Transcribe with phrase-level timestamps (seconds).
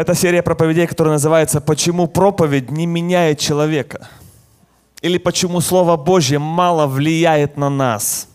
[0.00, 4.08] Это серия проповедей, которая называется «Почему проповедь не меняет человека?»
[5.02, 8.26] или «Почему Слово Божье мало влияет на нас?»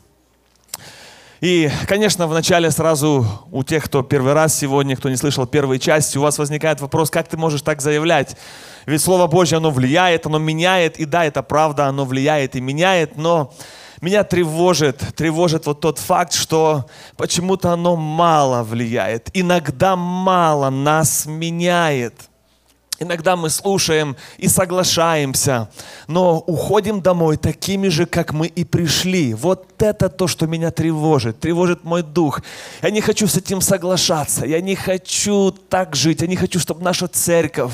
[1.41, 6.19] И, конечно, вначале сразу у тех, кто первый раз сегодня, кто не слышал первой части,
[6.19, 8.37] у вас возникает вопрос, как ты можешь так заявлять?
[8.85, 13.17] Ведь Слово Божье, оно влияет, оно меняет, и да, это правда, оно влияет и меняет,
[13.17, 13.51] но
[14.01, 16.85] меня тревожит, тревожит вот тот факт, что
[17.17, 22.29] почему-то оно мало влияет, иногда мало нас меняет.
[22.97, 25.69] Иногда мы слушаем и соглашаемся,
[26.07, 29.33] но уходим домой такими же, как мы и пришли.
[29.33, 32.41] Вот это то, что меня тревожит, тревожит мой дух.
[32.81, 36.83] Я не хочу с этим соглашаться, я не хочу так жить, я не хочу, чтобы
[36.83, 37.73] наша церковь,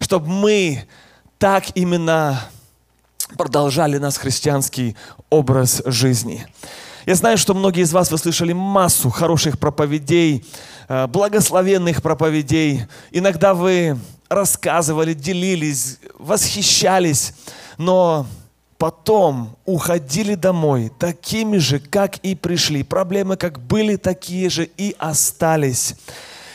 [0.00, 0.84] чтобы мы
[1.38, 2.40] так именно
[3.36, 4.96] продолжали нас христианский
[5.30, 6.46] образ жизни.
[7.06, 10.44] Я знаю, что многие из вас вы слышали массу хороших проповедей,
[10.88, 12.86] э, благословенных проповедей.
[13.10, 17.34] Иногда вы рассказывали, делились, восхищались,
[17.76, 18.26] но
[18.78, 22.82] потом уходили домой такими же, как и пришли.
[22.82, 25.96] Проблемы как были, такие же и остались.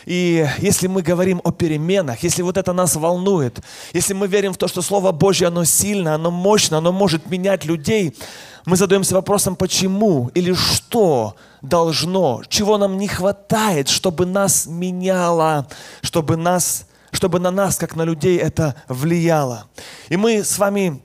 [0.09, 3.59] И если мы говорим о переменах, если вот это нас волнует,
[3.93, 7.63] если мы верим в то, что Слово Божье, оно сильно, оно мощно, оно может менять
[7.63, 8.17] людей,
[8.65, 15.67] мы задаемся вопросом, почему или что должно, чего нам не хватает, чтобы нас меняло,
[16.01, 19.65] чтобы, нас, чтобы на нас, как на людей, это влияло.
[20.07, 21.03] И мы с вами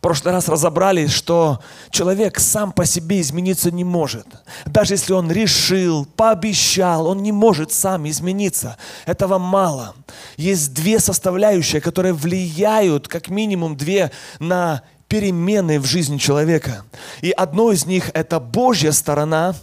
[0.00, 4.26] в прошлый раз разобрали, что человек сам по себе измениться не может.
[4.64, 8.78] Даже если он решил, пообещал, он не может сам измениться.
[9.04, 9.94] Этого мало.
[10.38, 16.84] Есть две составляющие, которые влияют, как минимум две, на перемены в жизни человека.
[17.20, 19.54] И одно из них– это Божья сторона,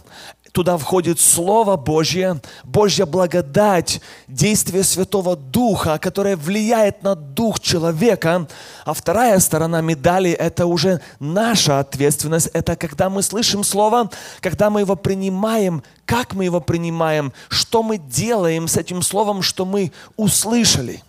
[0.58, 8.48] Туда входит Слово Божье, Божья благодать, действие Святого Духа, которое влияет на дух человека.
[8.84, 12.48] А вторая сторона медали– это уже наша ответственность.
[12.54, 14.10] Это когда мы слышим Слово,
[14.40, 19.64] когда мы его принимаем, как мы его принимаем, что мы делаем с этим Словом, что
[19.64, 21.04] мы услышали.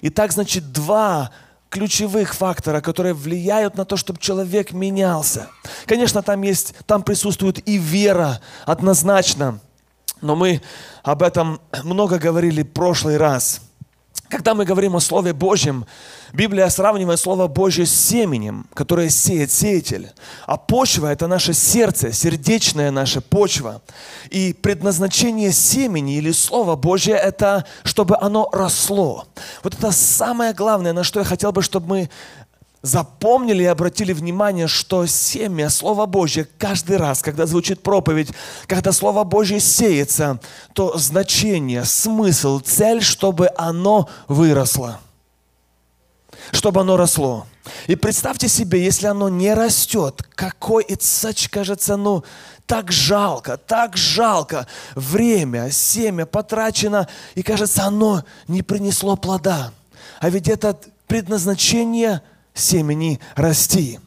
[0.00, 1.32] И так, значит, два
[1.72, 5.48] ключевых фактора, которые влияют на то, чтобы человек менялся.
[5.86, 9.58] Конечно, там есть, там присутствует и вера однозначно,
[10.20, 10.60] но мы
[11.02, 13.62] об этом много говорили в прошлый раз–
[14.32, 15.84] когда мы говорим о Слове Божьем,
[16.32, 20.10] Библия сравнивает Слово Божье с семенем, которое сеет сеятель.
[20.46, 23.82] А почва– это наше сердце, сердечная наша почва.
[24.30, 29.26] И предназначение семени или Слова Божье– это чтобы оно росло.
[29.62, 32.10] Вот это самое главное, на что я хотел бы, чтобы мы
[32.82, 38.30] запомнили и обратили внимание, что семя Слова Божье каждый раз, когда звучит проповедь,
[38.66, 40.40] когда Слово Божье сеется,
[40.74, 45.00] то значение, смысл, цель, чтобы оно выросло.
[46.50, 47.46] Чтобы оно росло.
[47.86, 52.24] И представьте себе, если оно не растет, какой such, кажется, ну,
[52.66, 54.66] так жалко, так жалко.
[54.96, 57.06] Время, семя потрачено,
[57.36, 59.72] и кажется, оно не принесло плода.
[60.18, 60.76] А ведь это
[61.06, 62.22] предназначение–
[62.54, 63.98] семени расти.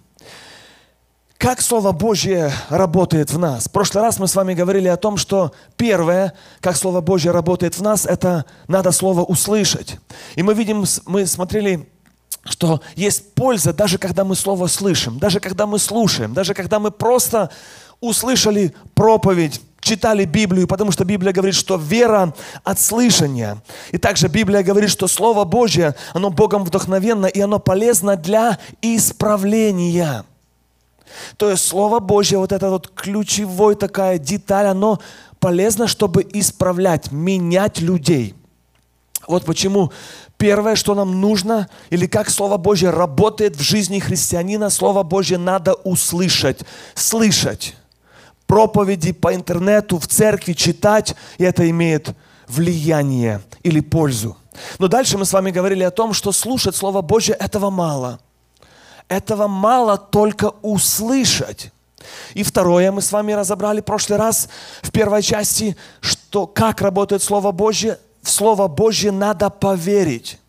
[1.38, 3.66] Как Слово Божье работает в нас?
[3.68, 7.78] В прошлый раз мы с вами говорили о том, что первое, как Слово Божье работает
[7.78, 9.98] в нас, это надо Слово услышать.
[10.36, 11.90] И мы видим, мы смотрели
[12.48, 16.92] что есть польза, даже когда мы Слово слышим, даже когда мы слушаем, даже когда мы
[16.92, 17.50] просто
[18.00, 22.34] услышали проповедь, читали Библию, потому что Библия говорит, что вера
[22.64, 23.62] от слышания.
[23.92, 30.26] И также Библия говорит, что Слово Божье, оно Богом вдохновенно, и оно полезно для исправления.
[31.38, 35.00] То есть Слово Божье, вот это вот ключевой такая деталь, оно
[35.40, 38.34] полезно, чтобы исправлять, менять людей.
[39.28, 39.92] Вот почему
[40.38, 45.74] первое, что нам нужно, или как Слово Божье работает в жизни христианина, Слово Божье надо
[45.74, 46.62] услышать,
[46.96, 47.76] слышать
[48.48, 52.16] проповеди по интернету, в церкви читать, и это имеет
[52.48, 54.38] влияние или пользу.
[54.80, 58.20] Но дальше мы с вами говорили о том, что слушать Слово Божье этого мало.
[59.08, 61.72] Этого мало только услышать.
[62.34, 64.48] И второе, мы с вами разобрали в прошлый раз
[64.82, 68.00] в первой части, что как работает Слово Божье.
[68.22, 70.40] В Слово Божье надо поверить.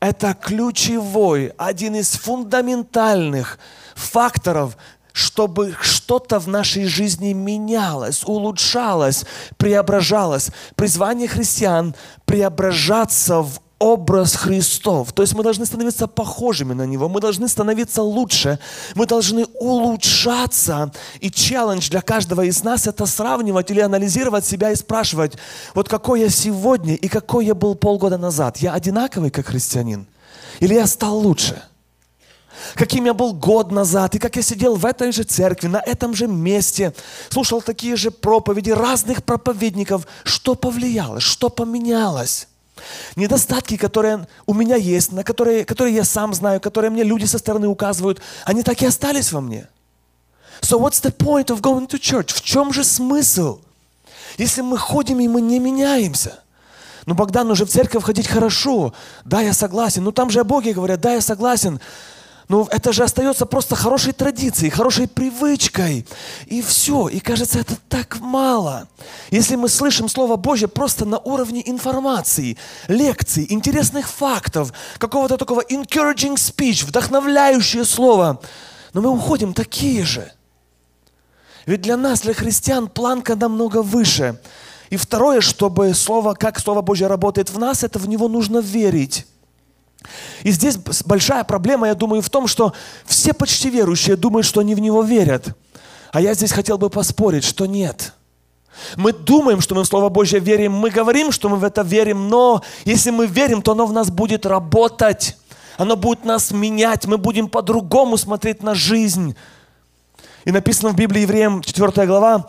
[0.00, 3.58] Это ключевой, один из фундаментальных
[3.94, 4.76] факторов
[5.14, 9.24] чтобы что-то в нашей жизни менялось, улучшалось,
[9.56, 10.50] преображалось.
[10.74, 11.94] Призвание христиан–
[12.24, 15.12] преображаться в образ Христов.
[15.12, 18.58] То есть мы должны становиться похожими на Него, мы должны становиться лучше,
[18.96, 20.90] мы должны улучшаться.
[21.20, 25.34] И челлендж для каждого из нас– это сравнивать или анализировать себя и спрашивать,
[25.74, 28.56] вот какой я сегодня и какой я был полгода назад.
[28.56, 30.06] Я одинаковый как христианин?
[30.58, 31.62] Или я стал лучше?
[32.74, 36.14] Каким я был год назад, и как я сидел в этой же церкви, на этом
[36.14, 36.94] же месте,
[37.30, 40.06] слушал такие же проповеди разных проповедников.
[40.24, 42.48] Что повлияло, что поменялось?
[43.16, 47.38] Недостатки, которые у меня есть, на которые, которые я сам знаю, которые мне люди со
[47.38, 49.68] стороны указывают, они так и остались во мне.
[50.60, 52.32] So what's the point of going to church?
[52.32, 53.60] В чем же смысл?
[54.38, 56.40] Если мы ходим и мы не меняемся.
[57.06, 58.94] Ну, Богдан, уже в церковь ходить хорошо.
[59.24, 60.02] Да, я согласен.
[60.02, 61.00] Ну, там же о Боге говорят.
[61.00, 61.80] Да, я согласен.
[62.48, 66.06] Но это же остается просто хорошей традицией, хорошей привычкой.
[66.46, 67.08] И все.
[67.08, 68.88] И кажется, это так мало.
[69.30, 72.58] Если мы слышим Слово Божье просто на уровне информации,
[72.88, 78.40] лекций, интересных фактов, какого-то такого encouraging speech, вдохновляющее слово,
[78.92, 80.30] но мы уходим такие же.
[81.66, 84.38] Ведь для нас, для христиан, планка намного выше.
[84.90, 89.26] И второе, чтобы слово, как Слово Божье работает в нас, это в него нужно верить.
[90.42, 92.72] И здесь большая проблема, я думаю, в том, что
[93.06, 95.56] все почти верующие думают, что они в Него верят.
[96.12, 98.12] А я здесь хотел бы поспорить, что нет.
[98.96, 102.28] Мы думаем, что мы в Слово Божье верим, мы говорим, что мы в это верим,
[102.28, 105.36] но если мы верим, то оно в нас будет работать.
[105.76, 109.34] Оно будет нас менять, мы будем по-другому смотреть на жизнь.
[110.44, 112.48] И написано в Библии Евреям 4 глава,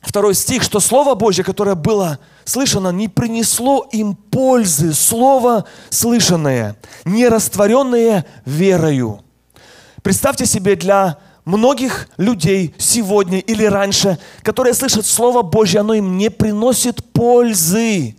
[0.00, 4.92] второй стих, что Слово Божье, которое было слышано, не принесло им пользы.
[4.94, 9.22] Слово слышанное, не растворенное верою.
[10.02, 16.30] Представьте себе для многих людей сегодня или раньше, которые слышат Слово Божье, оно им не
[16.30, 18.16] приносит пользы.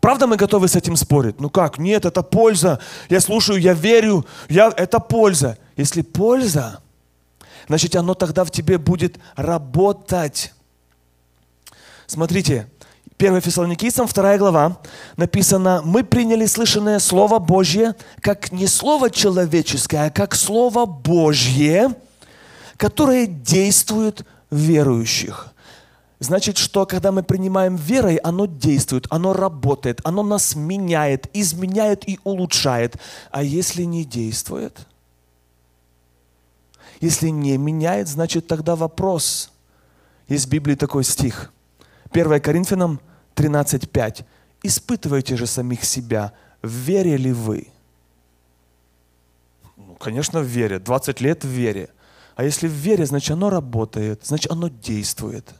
[0.00, 1.40] Правда, мы готовы с этим спорить?
[1.40, 1.78] Ну как?
[1.78, 2.80] Нет, это польза.
[3.08, 5.58] Я слушаю, я верю, я, это польза.
[5.76, 6.80] Если польза,
[7.68, 10.52] значит, оно тогда в тебе будет работать.
[12.12, 12.68] Смотрите,
[13.16, 14.76] 1 Фессалоникийцам, 2 глава,
[15.16, 21.94] написано, мы приняли слышанное Слово Божье, как не Слово человеческое, а как Слово Божье,
[22.76, 25.54] которое действует в верующих.
[26.18, 32.20] Значит, что когда мы принимаем верой, оно действует, оно работает, оно нас меняет, изменяет и
[32.24, 32.96] улучшает.
[33.30, 34.86] А если не действует?
[37.00, 39.50] Если не меняет, значит тогда вопрос.
[40.28, 41.50] Есть в Библии такой стих–
[42.12, 43.00] 1 Коринфянам
[43.36, 44.24] 13.5.
[44.62, 46.32] «Испытывайте же самих себя,
[46.62, 47.68] в вере ли вы?»
[49.76, 50.78] Ну, конечно, в вере.
[50.78, 51.88] 20 лет в вере.
[52.36, 55.54] А если в вере, значит, оно работает, значит, оно действует.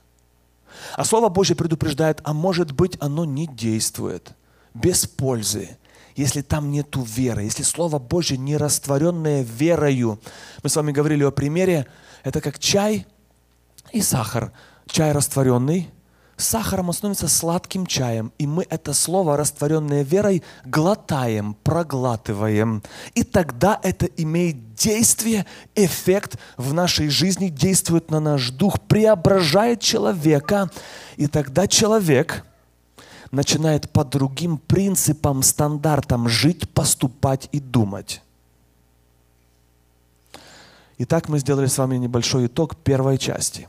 [0.95, 4.33] А Слово Божье предупреждает, а может быть, оно не действует.
[4.75, 5.79] Без пользы.
[6.17, 10.21] Если там нету веры, если Слово Божье не растворенное верою.
[10.63, 11.87] Мы с вами говорили о примере,
[12.25, 13.07] это как чай
[13.91, 14.53] и сахар.
[14.87, 15.89] Чай растворенный–
[16.37, 22.83] сахаром он становится сладким чаем, и мы это слово, растворенное верой, глотаем, проглатываем.
[23.15, 30.71] И тогда это имеет действие, эффект в нашей жизни, действует на наш дух, преображает человека.
[31.17, 32.45] И тогда человек
[33.31, 38.23] начинает по другим принципам, стандартам жить, поступать и думать.
[40.99, 43.69] Итак, мы сделали с вами небольшой итог первой части.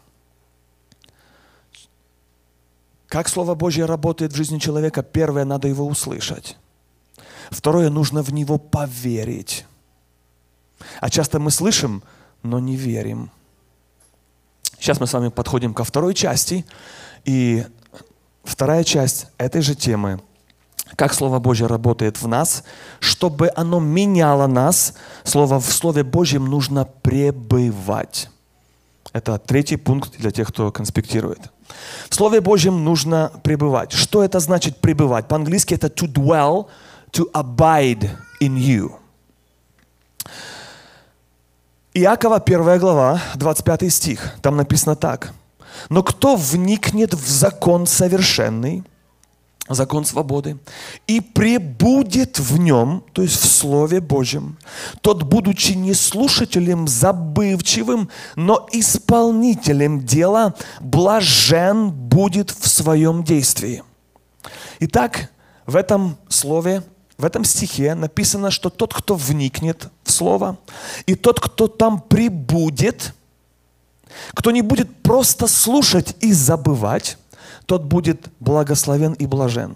[3.13, 5.03] Как Слово Божье работает в жизни человека?
[5.03, 6.57] Первое, надо его услышать.
[7.51, 9.67] Второе, нужно в него поверить.
[10.99, 12.01] А часто мы слышим,
[12.41, 13.29] но не верим.
[14.79, 16.65] Сейчас мы с вами подходим ко второй части.
[17.23, 17.63] И
[18.43, 20.19] вторая часть этой же темы
[20.95, 22.63] как Слово Божье работает в нас,
[22.99, 28.31] чтобы оно меняло нас, Слово в Слове Божьем нужно пребывать.
[29.11, 31.51] Это третий пункт для тех, кто конспектирует.
[32.09, 33.91] В Слове Божьем нужно пребывать.
[33.91, 35.27] Что это значит пребывать?
[35.27, 36.67] По-английски это to dwell,
[37.11, 38.09] to abide
[38.41, 38.91] in you.
[41.93, 44.33] Иакова 1 глава, 25 стих.
[44.41, 45.33] Там написано так.
[45.89, 48.83] «Но кто вникнет в закон совершенный,
[49.69, 50.57] закон свободы,
[51.07, 54.57] и пребудет в нем, то есть в Слове Божьем,
[55.01, 63.83] тот, будучи не слушателем забывчивым, но исполнителем дела, блажен будет в своем действии.
[64.79, 65.31] Итак,
[65.65, 66.83] в этом слове,
[67.17, 70.57] в этом стихе написано, что тот, кто вникнет в Слово,
[71.05, 73.13] и тот, кто там прибудет,
[74.33, 77.17] кто не будет просто слушать и забывать,
[77.65, 79.75] тот будет благословен и блажен.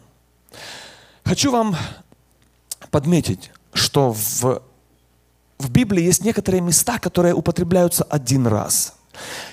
[1.24, 1.76] Хочу вам
[2.92, 4.62] подметить, что в,
[5.60, 8.94] в Библии есть некоторые места, которые употребляются один раз.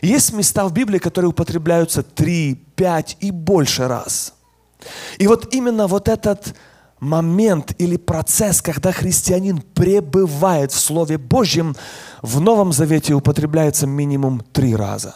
[0.03, 4.35] Есть места в Библии, которые употребляются три, пять и больше раз.
[5.19, 6.55] И вот именно вот этот
[7.00, 11.76] момент или процесс, когда христианин пребывает в Слове Божьем,
[12.23, 15.14] в Новом Завете употребляется минимум три раза.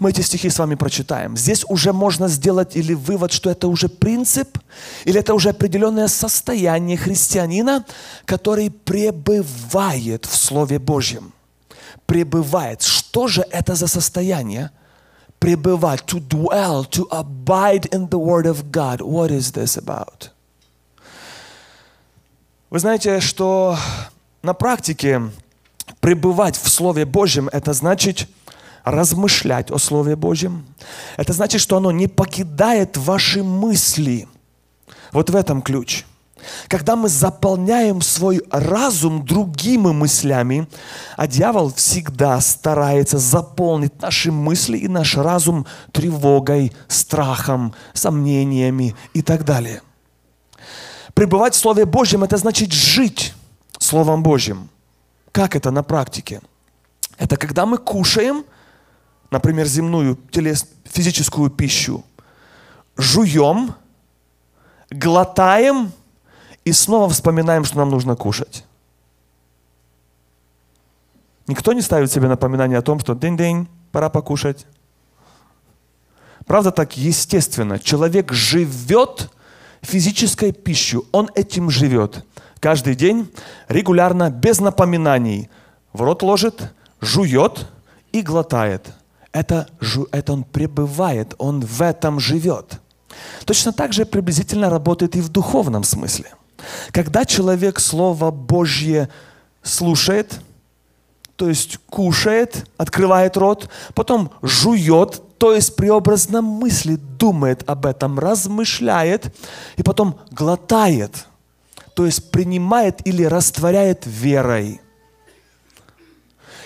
[0.00, 1.36] Мы эти стихи с вами прочитаем.
[1.36, 4.58] Здесь уже можно сделать или вывод, что это уже принцип,
[5.04, 7.84] или это уже определенное состояние христианина,
[8.24, 11.32] который пребывает в Слове Божьем.
[12.06, 12.82] Пребывает.
[12.82, 14.70] Что же это за состояние?
[15.38, 19.00] Пребывать, to dwell, to abide in the Word of God.
[19.00, 20.30] What is this about?
[22.70, 23.76] Вы знаете, что
[24.42, 25.30] на практике
[26.00, 28.28] пребывать в Слове Божьем, это значит
[28.86, 30.64] размышлять о Слове Божьем.
[31.16, 34.28] Это значит, что оно не покидает ваши мысли.
[35.12, 36.04] Вот в этом ключ.
[36.68, 40.68] Когда мы заполняем свой разум другими мыслями,
[41.16, 49.44] а дьявол всегда старается заполнить наши мысли и наш разум тревогой, страхом, сомнениями и так
[49.44, 49.82] далее.
[51.14, 53.34] Пребывать в Слове Божьем– это значит жить
[53.78, 54.68] Словом Божьим.
[55.32, 56.40] Как это на практике?
[57.18, 58.44] Это когда мы кушаем,
[59.30, 62.04] например, земную телес, физическую пищу,
[62.96, 63.74] жуем,
[64.90, 65.92] глотаем
[66.64, 68.64] и снова вспоминаем, что нам нужно кушать.
[71.46, 74.66] Никто не ставит себе напоминание о том, что день-день, пора покушать.
[76.46, 77.78] Правда так естественно.
[77.78, 79.30] Человек живет
[79.82, 81.04] физической пищу.
[81.12, 82.24] Он этим живет.
[82.58, 83.32] Каждый день,
[83.68, 85.48] регулярно, без напоминаний.
[85.92, 87.68] В рот ложит, жует
[88.12, 88.92] и глотает.
[89.36, 89.68] Это,
[90.12, 92.80] это он пребывает, он в этом живет.
[93.44, 96.32] Точно так же приблизительно работает и в духовном смысле.
[96.90, 99.10] Когда человек Слово Божье
[99.62, 100.40] слушает,
[101.36, 108.18] то есть кушает, открывает рот, потом жует, то есть при образном мысли думает об этом,
[108.18, 109.36] размышляет
[109.76, 111.26] и потом глотает,
[111.92, 114.80] то есть принимает или растворяет верой.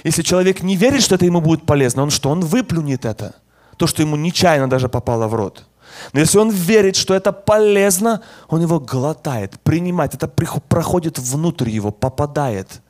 [0.05, 2.31] Если человек не верит, что это ему будет полезно, он что?
[2.31, 3.35] Он выплюнет это.
[3.77, 5.65] То, что ему нечаянно даже попало в рот.
[6.13, 10.15] Но если он верит, что это полезно, он его глотает, принимает.
[10.15, 12.81] Это проходит внутрь его, попадает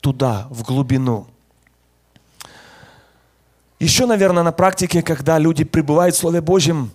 [0.00, 1.26] туда, в глубину.
[3.78, 6.90] Еще, наверное, на практике, когда люди пребывают в Слове Божьем,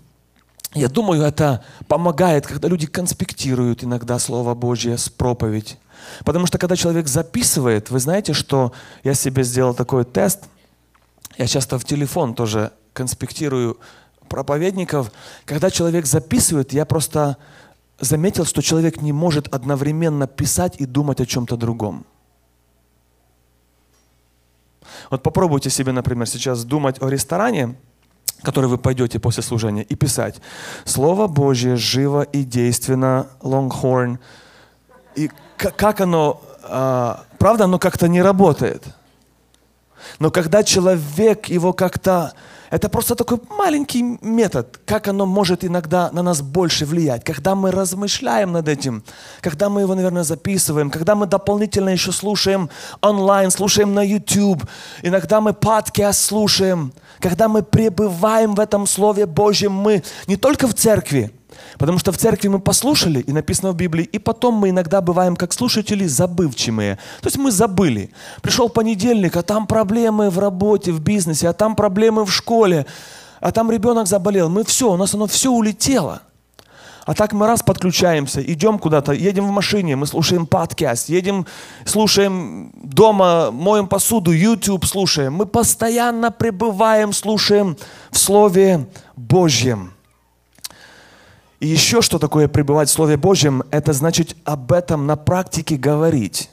[0.74, 5.78] я думаю, это помогает, когда люди конспектируют иногда Слово Божье с проповедь.
[6.26, 8.72] Потому что когда человек записывает, вы знаете, что
[9.04, 10.44] я себе сделал такой тест,
[11.38, 13.80] я часто в телефон тоже конспектирую
[14.28, 15.12] проповедников.
[15.46, 17.38] Когда человек записывает, я просто
[18.00, 22.06] заметил, что человек не может одновременно писать и думать о чем-то другом.
[25.10, 27.76] Вот попробуйте себе, например, сейчас думать о ресторане,
[28.44, 30.42] который вы пойдете после служения, и писать
[30.86, 34.18] «Слово Божье живо и действенно, Longhorn».
[35.16, 38.84] И как оно, а, правда, оно как-то не работает.
[40.20, 42.34] Но когда человек его как-то
[42.72, 47.22] это просто такой маленький метод, как оно может иногда на нас больше влиять.
[47.26, 49.04] Когда мы размышляем над этим,
[49.42, 52.70] когда мы его, наверное, записываем, когда мы дополнительно еще слушаем
[53.02, 54.64] онлайн, слушаем на YouTube,
[55.04, 60.74] иногда мы подкаст слушаем, когда мы пребываем в этом Слове Божьем, мы не только в
[60.74, 61.30] церкви,
[61.78, 65.36] Потому что в церкви мы послушали, и написано в Библии, и потом мы иногда бываем
[65.36, 66.98] как слушатели забывчивые.
[67.22, 68.12] То есть мы забыли.
[68.42, 72.86] Пришел понедельник, а там проблемы в работе, в бизнесе, а там проблемы в школе,
[73.40, 74.50] а там ребенок заболел.
[74.50, 76.22] Мы все, у нас оно все улетело.
[77.06, 81.48] А так мы раз подключаемся, идем куда-то, едем в машине, мы слушаем подкаст, едем,
[81.84, 85.34] слушаем дома, моем посуду, YouTube слушаем.
[85.34, 87.76] Мы постоянно пребываем, слушаем
[88.12, 89.94] в Слове Божьем.
[91.62, 96.50] И еще что такое пребывать в Слове Божьем, это значит об этом на практике говорить.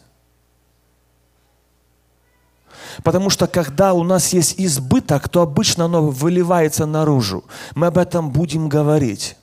[3.02, 7.44] Потому что когда у нас есть избыток, то обычно оно выливается наружу.
[7.74, 9.36] Мы об этом будем говорить.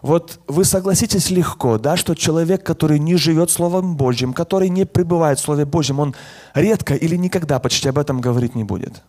[0.00, 5.38] Вот вы согласитесь легко, да, что человек, который не живет Словом Божьим, который не пребывает
[5.38, 6.14] в Слове Божьем, он
[6.54, 9.02] редко или никогда почти об этом говорить не будет.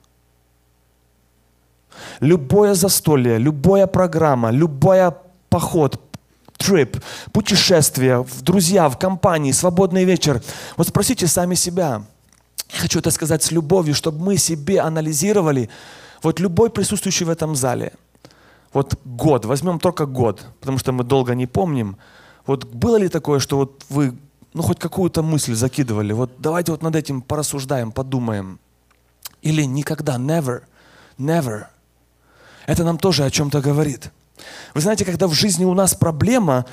[2.19, 5.15] Любое застолье, любая программа, любая
[5.53, 5.99] поход,
[6.57, 6.97] трип,
[7.31, 10.41] путешествие, в друзья, в компании, свободный вечер.
[10.77, 12.01] Вот спросите сами себя.
[12.73, 15.69] Я хочу это сказать с любовью, чтобы мы себе анализировали,
[16.23, 17.91] вот любой присутствующий в этом зале,
[18.73, 21.97] вот год, возьмем только год, потому что мы долго не помним,
[22.47, 24.13] Вот было ли такое, что вот вы,
[24.53, 26.13] ну, хоть какую-то мысль закидывали?
[26.13, 28.59] Вот давайте вот над этим порассуждаем, подумаем.
[29.43, 30.61] Или никогда, never,
[31.19, 31.65] never.
[32.65, 34.11] Это нам тоже о чем-то говорит.
[34.73, 36.65] Вы знаете, когда в жизни у нас проблема,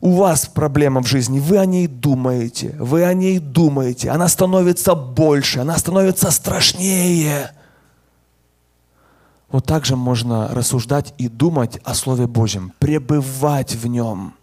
[0.00, 4.94] у вас проблема в жизни, вы о ней думаете, вы о ней думаете, она становится
[4.94, 7.52] больше, она становится страшнее.
[9.48, 14.34] Вот так же можно рассуждать и думать о Слове Божьем, пребывать в нем,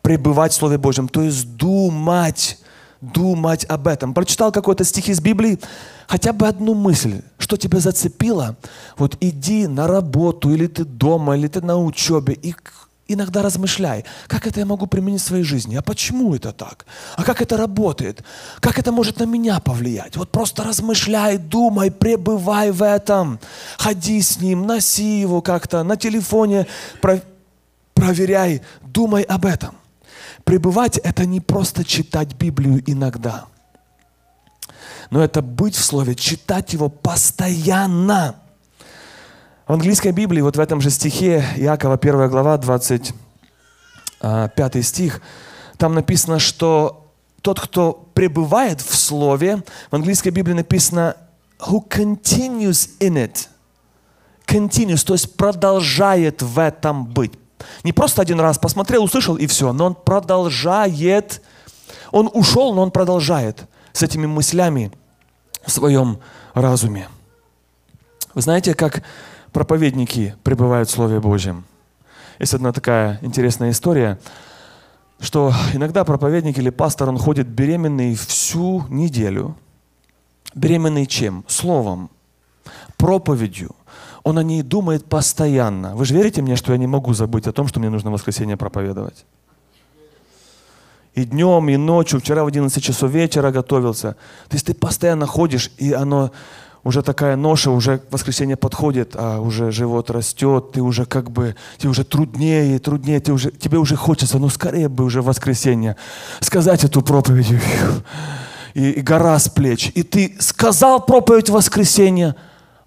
[0.00, 2.58] пребывать в Слове Божьем, то есть думать,
[3.00, 4.14] думать об этом.
[4.14, 5.58] Прочитал какой-то стих из Библии,
[6.06, 8.56] хотя бы одну мысль, что тебя зацепило,
[8.96, 12.54] вот иди на работу, или ты дома, или ты на учебе, и
[13.08, 16.86] иногда размышляй, как это я могу применить в своей жизни, а почему это так,
[17.16, 18.22] а как это работает,
[18.60, 20.16] как это может на меня повлиять.
[20.16, 23.40] Вот просто размышляй, думай, пребывай в этом,
[23.78, 26.66] ходи с ним, носи его как-то, на телефоне
[27.00, 27.22] про...
[27.94, 29.77] проверяй, думай об этом.
[30.48, 33.44] Пребывать– это не просто читать Библию иногда–
[35.10, 38.36] но это быть в Слове, читать его постоянно.
[39.66, 43.14] В английской Библии, вот в этом же стихе, Иакова 1 глава, 25
[44.20, 45.20] а, стих,
[45.76, 47.12] там написано, что
[47.42, 51.16] тот, кто пребывает в Слове, в английской Библии написано
[51.58, 53.48] who continues in it.
[54.46, 57.32] Continues, то есть продолжает в этом быть.
[57.84, 61.42] Не просто один раз посмотрел, услышал и все, но он продолжает.
[62.10, 64.92] Он ушел, но он продолжает с этими мыслями
[65.64, 66.18] в своем
[66.54, 67.08] разуме.
[68.34, 69.02] Вы знаете, как
[69.52, 71.64] проповедники пребывают в Слове Божьем?
[72.38, 74.18] Есть одна такая интересная история,
[75.20, 79.56] что иногда проповедник или пастор, он ходит беременный всю неделю.
[80.54, 81.44] Беременный чем?
[81.48, 82.10] Словом,
[82.96, 83.74] проповедью.
[84.28, 85.96] Он о ней думает постоянно.
[85.96, 88.12] Вы же верите мне, что я не могу забыть о том, что мне нужно в
[88.12, 89.24] воскресенье проповедовать?
[91.14, 92.20] и днем, и ночью.
[92.20, 94.16] Вчера в 11 часов вечера готовился.
[94.48, 96.30] То есть ты постоянно ходишь, и оно
[96.84, 101.88] уже такая ноша, уже воскресенье подходит, а уже живот растет, ты уже как бы, тебе
[101.88, 105.96] уже труднее труднее, тебе уже, тебе уже хочется, ну скорее бы уже воскресенье
[106.40, 107.52] сказать эту проповедь.
[108.74, 109.90] И, и гора с плеч.
[109.94, 112.36] И ты сказал проповедь в воскресенье,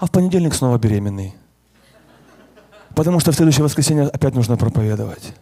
[0.02, 1.36] а в понедельник снова беременный.
[2.96, 5.34] Потому что в следующее воскресенье опять нужно проповедовать.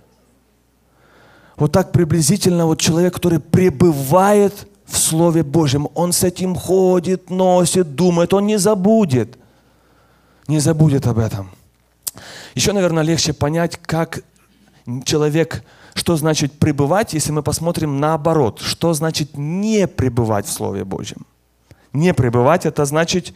[1.55, 7.95] Вот так приблизительно вот человек, который пребывает в Слове Божьем, он с этим ходит, носит,
[7.95, 9.37] думает, он не забудет.
[10.47, 11.51] Не забудет об этом.
[12.53, 14.23] Еще, наверное, легче понять, как
[15.05, 21.25] человек, что значит пребывать, если мы посмотрим наоборот, что значит не пребывать в Слове Божьем.
[21.93, 23.33] Не пребывать– это значит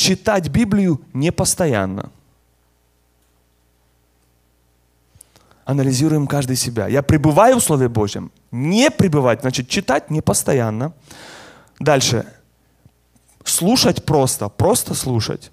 [0.00, 2.10] читать Библию не постоянно–
[5.70, 6.88] анализируем каждый себя.
[6.88, 8.30] Я пребываю в Слове Божьем.
[8.50, 10.92] Не пребывать, значит читать не постоянно.
[11.78, 12.26] Дальше.
[13.44, 15.50] Слушать просто, просто слушать.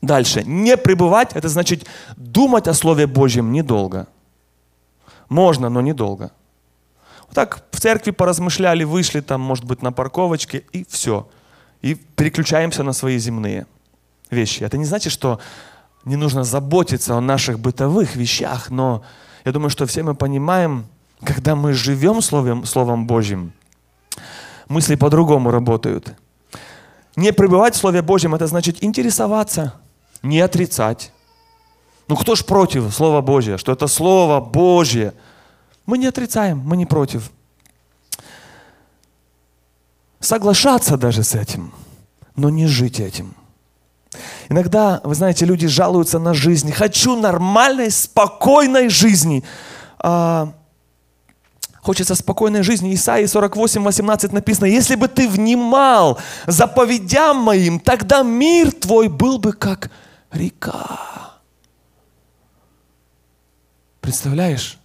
[0.00, 0.42] Дальше.
[0.44, 4.06] Не пребывать, это значит думать о Слове Божьем недолго.
[5.28, 6.30] Можно, но недолго.
[7.26, 11.28] Вот так в церкви поразмышляли, вышли там, может быть, на парковочке, и все.
[11.82, 13.66] И переключаемся на свои земные
[14.30, 14.62] вещи.
[14.62, 15.40] Это не значит, что
[16.04, 19.02] не нужно заботиться о наших бытовых вещах, но
[19.44, 20.86] я думаю, что все мы понимаем,
[21.24, 23.52] когда мы живем Словом, Словом Божьим,
[24.68, 26.14] мысли по-другому работают.
[27.16, 29.74] Не пребывать в Слове Божьем, это значит интересоваться,
[30.22, 31.12] не отрицать.
[32.08, 35.12] Ну кто ж против Слова Божьего, что это Слово Божье?
[35.86, 37.30] Мы не отрицаем, мы не против.
[40.22, 41.72] Соглашаться даже с этим,
[42.34, 43.34] но не жить этим–
[44.48, 46.72] Иногда, вы знаете, люди жалуются на жизнь.
[46.72, 49.42] Хочу нормальной, спокойной жизни.
[49.98, 50.52] А,
[51.80, 52.94] хочется спокойной жизни.
[52.94, 59.52] Исаии 48, 18 написано, если бы ты внимал заповедям моим, тогда мир твой был бы
[59.52, 59.90] как
[60.30, 61.00] река.
[64.00, 64.78] Представляешь?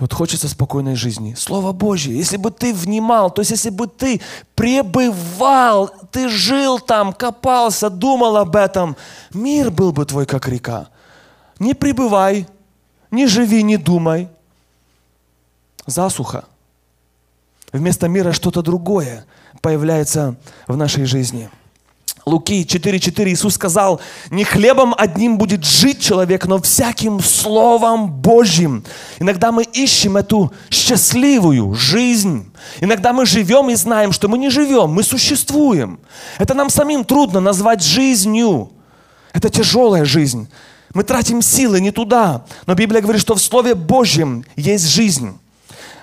[0.00, 1.34] Вот хочется спокойной жизни.
[1.34, 2.16] Слово Божье.
[2.16, 4.20] Если бы ты внимал, то есть если бы ты
[4.54, 8.96] пребывал, ты жил там, копался, думал об этом,
[9.34, 10.88] мир был бы твой, как река.
[11.58, 12.46] Не пребывай,
[13.10, 14.28] не живи, не думай.
[15.86, 16.44] Засуха.
[17.72, 19.26] Вместо мира что-то другое
[19.60, 20.36] появляется
[20.68, 21.50] в нашей жизни.
[22.28, 28.84] Луки 4.4 Иисус сказал, не хлебом одним будет жить человек, но всяким Словом Божьим.
[29.18, 32.50] Иногда мы ищем эту счастливую жизнь.
[32.80, 35.98] Иногда мы живем и знаем, что мы не живем, мы существуем.
[36.38, 38.70] Это нам самим трудно назвать жизнью.
[39.32, 40.48] Это тяжелая жизнь.
[40.94, 42.44] Мы тратим силы не туда.
[42.66, 45.38] Но Библия говорит, что в Слове Божьем есть жизнь.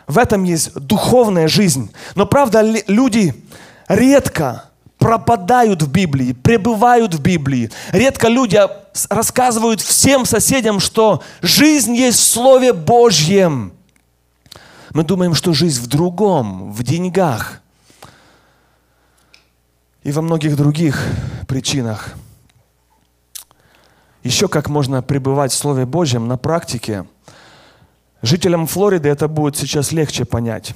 [0.08, 1.92] В этом есть духовная жизнь.
[2.16, 3.34] Но правда, люди
[3.88, 7.72] редко пропадают в Библии, пребывают в Библии.
[7.92, 8.60] Редко люди
[9.10, 13.74] рассказывают всем соседям, что жизнь есть в Слове Божьем.
[14.94, 17.62] Мы думаем, что жизнь в другом, в деньгах
[20.04, 21.04] и во многих других
[21.48, 22.14] причинах.
[24.24, 27.06] Еще как можно пребывать в Слове Божьем на практике.
[28.22, 30.74] Жителям Флориды это будет сейчас легче понять.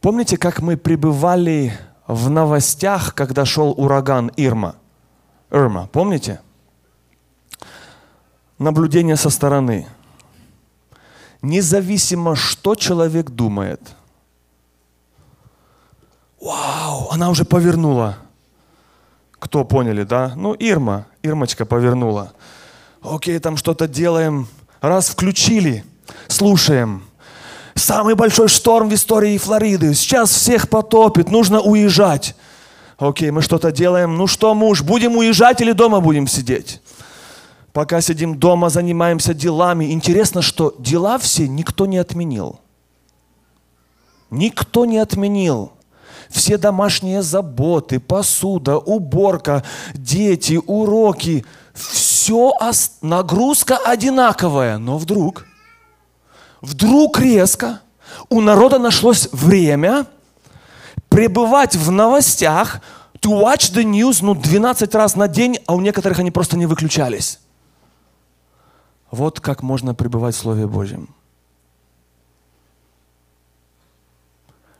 [0.00, 4.76] Помните, как мы пребывали в новостях, когда шел ураган Ирма?
[5.50, 6.40] Ирма, помните?
[8.58, 9.86] Наблюдение со стороны.
[11.42, 13.80] Независимо, что человек думает.
[16.40, 18.16] Вау, она уже повернула.
[19.38, 20.32] Кто поняли, да?
[20.36, 22.32] Ну, Ирма, Ирмочка повернула.
[23.02, 24.48] Окей, там что-то делаем.
[24.80, 25.84] Раз включили,
[26.28, 27.02] слушаем.
[27.76, 29.94] Самый большой шторм в истории Флориды.
[29.94, 32.34] Сейчас всех потопит, нужно уезжать.
[32.96, 34.16] Окей, мы что-то делаем.
[34.16, 36.80] Ну что, муж, будем уезжать или дома будем сидеть?
[37.74, 39.92] Пока сидим дома, занимаемся делами.
[39.92, 42.60] Интересно, что дела все никто не отменил.
[44.30, 45.72] Никто не отменил.
[46.30, 49.62] Все домашние заботы, посуда, уборка,
[49.92, 51.44] дети, уроки.
[51.74, 52.54] Все
[53.02, 54.78] нагрузка одинаковая.
[54.78, 55.44] Но вдруг–
[56.60, 57.80] вдруг резко
[58.28, 60.06] у народа нашлось время
[61.08, 62.80] пребывать в новостях,
[63.20, 66.66] to watch the news, ну, 12 раз на день, а у некоторых они просто не
[66.66, 67.40] выключались.
[69.10, 71.08] Вот как можно пребывать в Слове Божьем.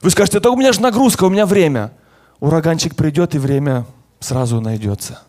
[0.03, 1.93] Вы скажете, это у меня же нагрузка, у меня время.
[2.39, 3.87] Ураганчик придет, и время
[4.21, 5.23] сразу найдется.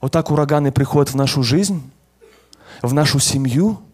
[0.00, 1.90] Вот так ураганы приходят в нашу жизнь,
[2.82, 3.82] в нашу семью–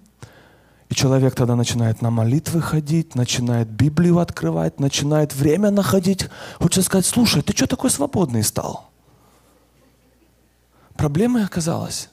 [0.88, 6.28] и человек тогда начинает на молитвы ходить, начинает Библию открывать, начинает время находить.
[6.58, 8.90] Хочется сказать, слушай, ты что такой свободный стал?
[10.96, 12.08] Проблемой оказалась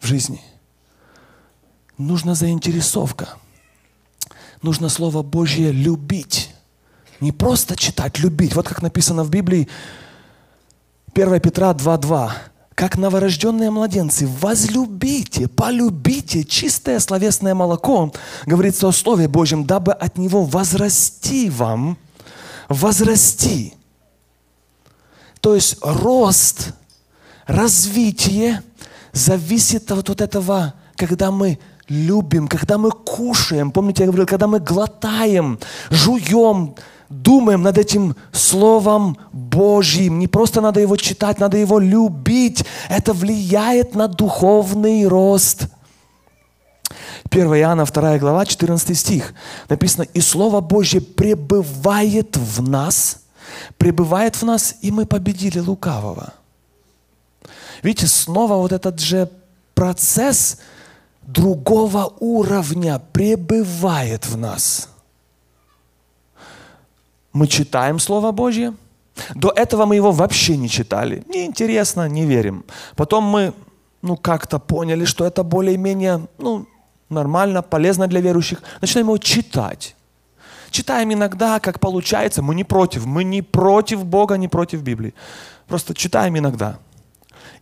[0.00, 0.42] в жизни.
[1.96, 3.28] Нужна заинтересовка.
[4.62, 6.54] Нужно Слово Божье любить.
[7.20, 8.54] Не просто читать, любить.
[8.54, 9.68] Вот как написано в Библии,
[11.14, 12.32] 1 Петра 2.2
[12.74, 18.12] как новорожденные младенцы, возлюбите, полюбите чистое словесное молоко,
[18.46, 21.98] говорится о Слове Божьем, дабы от него возрасти вам,
[22.68, 23.74] возрасти.
[25.40, 26.72] То есть рост,
[27.46, 28.62] развитие
[29.12, 31.58] зависит от вот этого, когда мы
[31.88, 33.70] любим, когда мы кушаем.
[33.70, 35.58] Помните, я говорил, когда мы глотаем,
[35.90, 36.74] жуем,
[37.12, 40.18] думаем над этим Словом Божьим.
[40.18, 42.64] Не просто надо его читать, надо его любить.
[42.88, 45.68] Это влияет на духовный рост.
[47.30, 49.34] 1 Иоанна 2 глава, 14 стих.
[49.68, 53.18] Написано, «И Слово Божье пребывает в нас,
[53.78, 56.32] пребывает в нас, и мы победили лукавого».
[57.82, 59.28] Видите, снова вот этот же
[59.74, 60.58] процесс
[61.22, 64.88] другого уровня пребывает в нас–
[67.32, 68.74] мы читаем Слово Божье.
[69.34, 71.22] До этого мы его вообще не читали.
[71.28, 72.64] Неинтересно, не верим.
[72.96, 73.52] Потом мы
[74.02, 76.66] ну, как-то поняли, что это более-менее ну,
[77.08, 78.62] нормально, полезно для верующих.
[78.80, 79.96] Начинаем его читать.
[80.70, 82.42] Читаем иногда, как получается.
[82.42, 83.06] Мы не против.
[83.06, 85.14] Мы не против Бога, не против Библии.
[85.68, 86.78] Просто читаем иногда.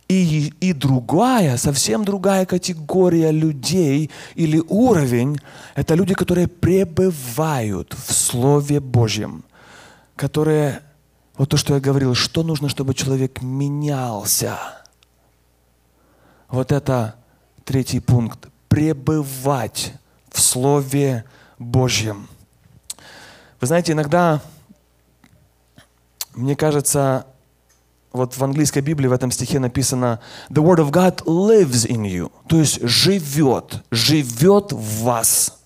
[0.07, 5.37] И, и другая, совсем другая категория людей или уровень,
[5.75, 9.43] это люди, которые пребывают в Слове Божьем
[10.21, 10.83] которые,
[11.35, 14.55] вот то, что я говорил, что нужно, чтобы человек менялся.
[16.47, 17.15] Вот это
[17.65, 18.49] третий пункт.
[18.69, 19.95] Пребывать
[20.29, 21.25] в Слове
[21.57, 22.29] Божьем.
[23.59, 24.41] Вы знаете, иногда,
[26.35, 27.25] мне кажется,
[28.13, 30.19] вот в английской Библии в этом стихе написано
[30.51, 35.60] «The Word of God lives in you», то есть живет, живет в вас.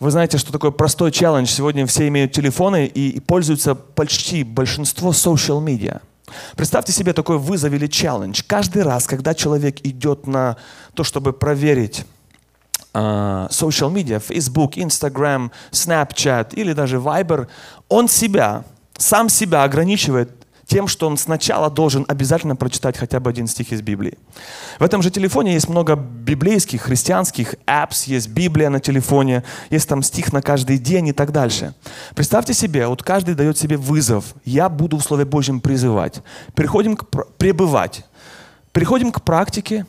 [0.00, 1.48] Вы знаете, что такое простой челлендж?
[1.48, 6.00] Сегодня все имеют телефоны и, пользуются почти большинство social media.
[6.56, 8.42] Представьте себе такой вызов или челлендж.
[8.46, 10.56] Каждый раз, когда человек идет на
[10.94, 12.04] то, чтобы проверить
[12.94, 17.48] uh, social media, Facebook, Instagram, Snapchat или даже Viber,
[17.88, 18.64] он себя,
[18.96, 20.37] сам себя ограничивает
[20.68, 24.18] тем, что он сначала должен обязательно прочитать хотя бы один стих из Библии.
[24.78, 30.02] В этом же телефоне есть много библейских, христианских apps, есть Библия на телефоне, есть там
[30.02, 31.74] стих на каждый день и так дальше.
[32.14, 34.34] Представьте себе, вот каждый дает себе вызов.
[34.44, 36.22] Я буду в Слове Божьем призывать.
[36.54, 37.06] Переходим к
[37.38, 38.04] пребывать.
[38.72, 39.86] Переходим к практике.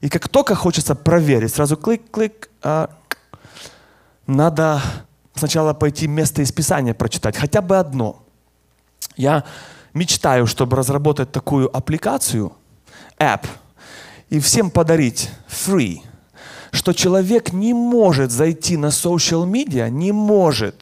[0.00, 2.88] И как только хочется проверить, сразу клик-клик, а,
[4.26, 4.80] надо
[5.34, 8.22] сначала пойти место из Писания прочитать, хотя бы одно.
[9.16, 9.44] Я
[9.94, 12.52] мечтаю, чтобы разработать такую аппликацию,
[13.18, 13.46] app,
[14.28, 16.00] и всем подарить free,
[16.72, 20.74] что человек не может зайти на social media, не может,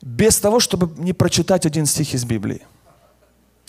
[0.00, 2.62] без того, чтобы не прочитать один стих из Библии.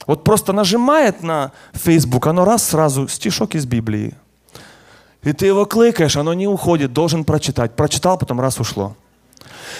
[0.05, 4.15] Вот просто нажимает на Facebook, оно раз сразу стишок из Библии.
[5.23, 7.75] И ты его кликаешь, оно не уходит, должен прочитать.
[7.75, 8.95] Прочитал, потом раз ушло.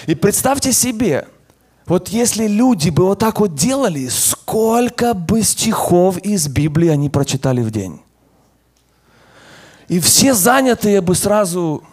[0.08, 1.28] И представьте себе,
[1.88, 7.62] вот если люди бы вот так вот делали, сколько бы стихов из Библии они прочитали
[7.62, 8.02] в день.
[9.88, 11.84] И все занятые бы сразу...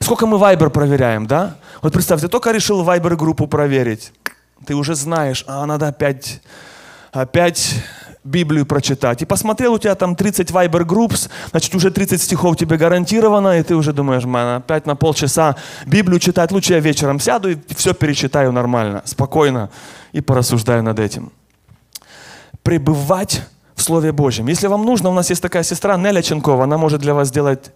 [0.00, 1.56] Сколько мы Вайбер проверяем, да?
[1.82, 4.12] Вот представь, ты только решил Вайбер группу проверить.
[4.66, 6.40] Ты уже знаешь, а надо опять,
[7.12, 7.74] опять
[8.24, 9.22] Библию прочитать.
[9.22, 13.62] И посмотрел, у тебя там 30 Viber Groups, значит, уже 30 стихов тебе гарантировано, и
[13.62, 15.56] ты уже думаешь, man, опять на полчаса
[15.86, 19.70] Библию читать, лучше я вечером сяду и все перечитаю нормально, спокойно
[20.12, 21.32] и порассуждаю над этим.
[22.62, 23.42] Пребывать
[23.74, 24.48] в Слове Божьем.
[24.48, 27.72] Если вам нужно, у нас есть такая сестра Неля Ченкова, она может для вас сделать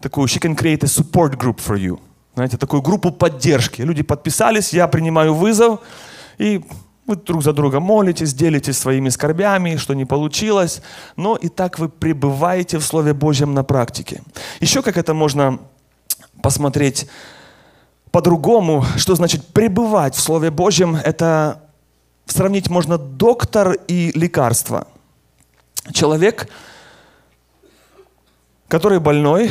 [0.00, 1.98] такую, she can create a support group for you.
[2.34, 3.82] Знаете, такую группу поддержки.
[3.82, 5.80] Люди подписались, я принимаю вызов,
[6.38, 6.64] и
[7.06, 10.82] вы друг за друга молитесь, делитесь своими скорбями, что не получилось.
[11.16, 14.22] Но и так вы пребываете в Слове Божьем на практике.
[14.60, 15.58] Еще как это можно
[16.42, 17.08] посмотреть
[18.10, 21.62] по-другому, что значит пребывать в Слове Божьем, это
[22.26, 24.86] сравнить можно доктор и лекарство.
[25.92, 26.48] Человек,
[28.68, 29.50] который больной,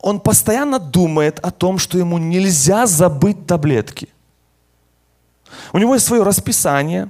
[0.00, 4.08] он постоянно думает о том, что ему нельзя забыть таблетки.
[5.72, 7.08] У него есть свое расписание.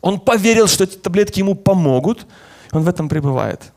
[0.00, 2.26] Он поверил, что эти таблетки ему помогут.
[2.72, 3.72] И он в этом пребывает.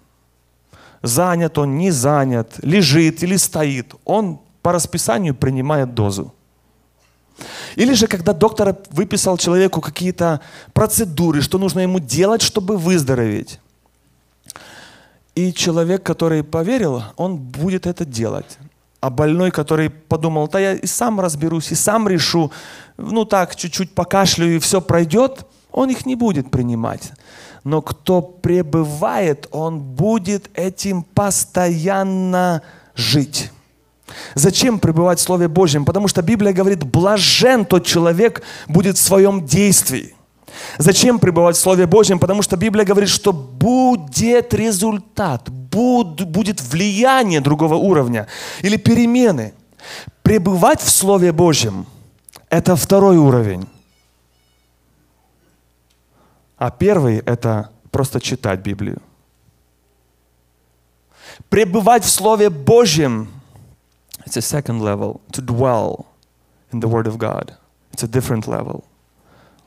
[1.02, 3.94] Занят он, не занят, лежит или стоит.
[4.06, 6.34] Он по расписанию принимает дозу.
[7.76, 10.42] Или же, когда доктор выписал человеку какие-то
[10.74, 13.60] процедуры, что нужно ему делать, чтобы выздороветь.
[15.36, 18.58] И человек, который поверил, он будет это делать.
[19.08, 22.52] А больной, который подумал, да я и сам разберусь, и сам решу,
[22.98, 27.14] ну так, чуть-чуть покашляю, и все пройдет, он их не будет принимать.
[27.64, 32.64] Но кто пребывает, он будет этим постоянно
[32.96, 33.50] жить.
[34.36, 35.86] Зачем пребывать в Слове Божьем?
[35.86, 40.17] Потому что Библия говорит, блажен тот человек будет в своем действии.
[40.78, 42.20] Зачем пребывать в Слове Божьем?
[42.20, 48.28] Потому что Библия говорит, что будет результат, будет влияние другого уровня
[48.62, 49.54] или перемены.
[50.24, 51.86] Пребывать в Слове Божьем–
[52.50, 53.68] это второй уровень.
[56.58, 59.02] А первый– это просто читать Библию.
[61.50, 63.30] Пребывать в Слове Божьем–
[64.26, 65.22] it's a second level.
[65.32, 66.06] To dwell
[66.74, 67.56] in the Word of God.
[67.94, 68.84] It's a different level.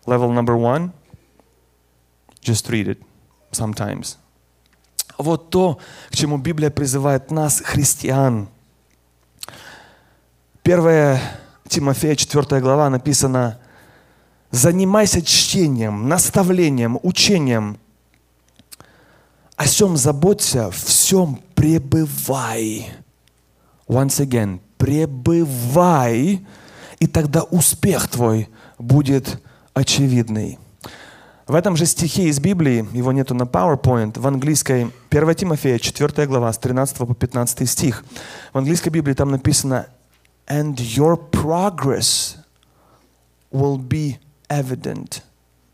[0.07, 0.93] Level number one–
[2.43, 2.99] just read it
[3.53, 4.17] sometimes–
[5.23, 5.79] вот то,
[6.11, 8.49] к чему Библия призывает нас, христиан.
[10.65, 11.19] 1
[11.69, 13.59] Тимофея, 4 глава написано,
[14.51, 17.79] «Занимайся чтением, наставлением, учением,
[19.57, 22.91] о всем заботься, всем пребывай».
[23.87, 26.47] Once again, пребывай,
[26.99, 29.43] и тогда успех твой будет
[29.75, 30.59] очевидный.
[31.47, 36.27] В этом же стихе из Библии, его нету на PowerPoint, в английской 1 Тимофея, 4
[36.27, 38.05] глава, с 13 по 15 стих.
[38.53, 39.87] В английской Библии там написано
[40.47, 42.37] «And your progress
[43.51, 45.23] will be evident».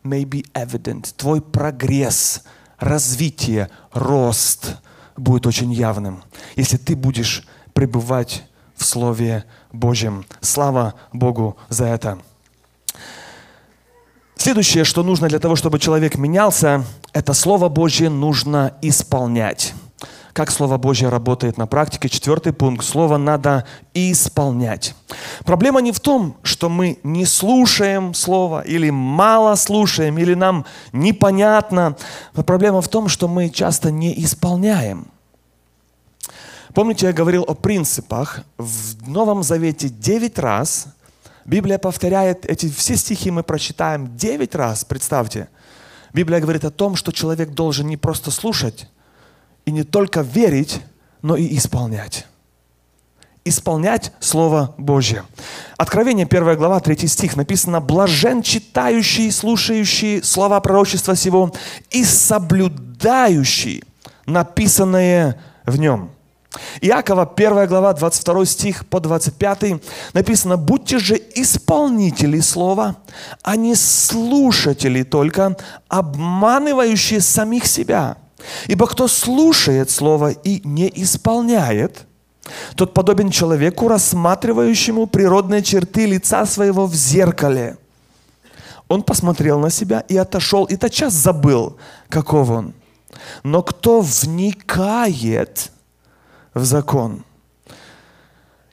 [0.03, 1.13] May be evident.
[1.15, 2.43] Твой прогресс,
[2.79, 4.77] развитие, рост
[5.17, 6.23] будет очень явным,
[6.55, 8.43] если ты будешь пребывать
[8.75, 10.25] в Слове Божьем.
[10.41, 12.19] Слава Богу за это.
[14.47, 19.73] Следующее, что нужно для того, чтобы человек менялся, это Слово Божье нужно исполнять.
[20.31, 22.07] Как Слово Божье работает на практике?
[22.07, 22.85] Четвертый пункт.
[22.85, 24.95] Слово надо исполнять.
[25.43, 31.97] Проблема не в том, что мы не слушаем Слово, или мало слушаем, или нам непонятно.
[32.33, 35.07] Но проблема в том, что мы часто не исполняем.
[36.73, 38.45] Помните, я говорил о принципах.
[38.57, 40.87] В Новом Завете девять раз
[41.47, 45.47] Библия повторяет эти все стихи, мы прочитаем девять раз, представьте.
[46.13, 48.89] Библия говорит о том, что человек должен не просто слушать
[49.65, 50.81] и не только верить,
[51.21, 52.27] но и исполнять.
[53.45, 55.23] Исполнять Слово Божье.
[55.77, 61.53] Откровение 1 глава, 3 стих написано «Блажен читающий, слушающий слова пророчества сего
[61.91, 63.83] и соблюдающий
[64.25, 66.11] написанное в нем.
[66.81, 69.81] Иакова, 1 глава, 22 стих по 25
[70.13, 72.95] написано, «Будьте же исполнители слова,
[73.41, 78.17] а не слушатели только, обманывающие самих себя.
[78.67, 82.05] Ибо кто слушает слово и не исполняет,
[82.75, 87.77] тот подобен человеку, рассматривающему природные черты лица своего в зеркале.
[88.87, 91.77] Он посмотрел на себя и отошел, и тотчас забыл,
[92.09, 92.73] каков он.
[93.43, 95.71] Но кто вникает
[96.57, 97.23] в закон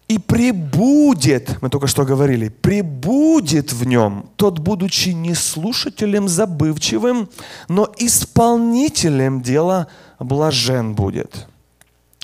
[0.08, 7.28] и прибудет, мы только что говорили, прибудет в нем, тот, будучи не слушателем забывчивым,
[7.68, 11.46] но исполнителем дела, блажен будет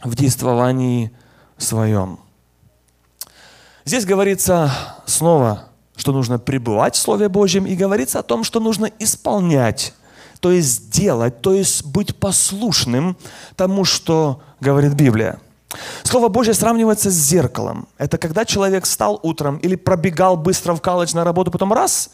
[0.04, 1.10] в действовании
[1.56, 2.18] своем.
[3.84, 4.72] Здесь говорится
[5.06, 5.64] снова,
[5.96, 9.94] что нужно пребывать в Слове Божьем, и говорится о том, что нужно исполнять,
[10.40, 13.16] то есть делать, то есть быть послушным
[13.56, 15.40] тому, что говорит Библия.
[16.02, 17.86] Слово Божье сравнивается с зеркалом.
[17.98, 22.10] Это когда человек встал утром или пробегал быстро в колледж на работу, потом раз,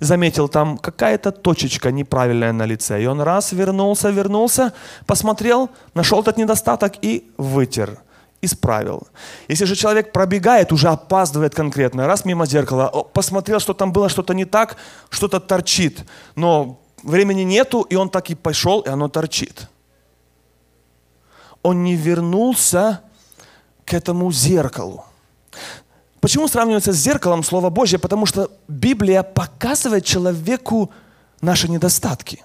[0.00, 3.02] заметил там какая-то точечка неправильная на лице.
[3.02, 4.72] И он раз вернулся, вернулся,
[5.06, 7.98] посмотрел, нашел этот недостаток и вытер
[8.42, 9.08] исправил.
[9.48, 14.34] Если же человек пробегает, уже опаздывает конкретно, раз мимо зеркала, посмотрел, что там было что-то
[14.34, 14.76] не так,
[15.08, 16.04] что-то торчит,
[16.36, 19.68] но времени нету, и он так и пошел, и оно торчит
[21.66, 23.00] он не вернулся
[23.84, 25.04] к этому зеркалу.
[26.20, 27.98] Почему сравнивается с зеркалом Слово Божье?
[27.98, 30.90] Потому что Библия показывает человеку
[31.40, 32.44] наши недостатки.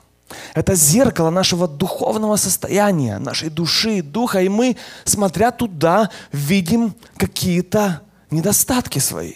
[0.55, 4.41] Это зеркало нашего духовного состояния, нашей души, духа.
[4.41, 9.36] И мы, смотря туда, видим какие-то недостатки свои.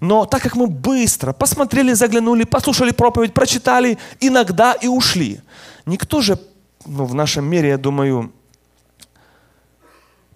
[0.00, 5.40] Но так как мы быстро посмотрели, заглянули, послушали проповедь, прочитали, иногда и ушли.
[5.86, 6.38] Никто же
[6.84, 8.32] ну, в нашем мире, я думаю,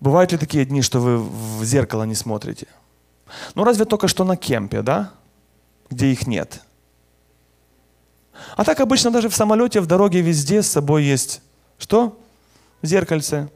[0.06, 2.68] Бывают ли такие дни, что вы в зеркало не смотрите?
[3.56, 5.10] Ну, разве только что на кемпе, да?
[5.90, 6.60] Где их нет.
[8.54, 11.42] А так обычно даже в самолете, в дороге, везде с собой есть
[11.76, 12.16] что?
[12.82, 13.48] Зеркальце.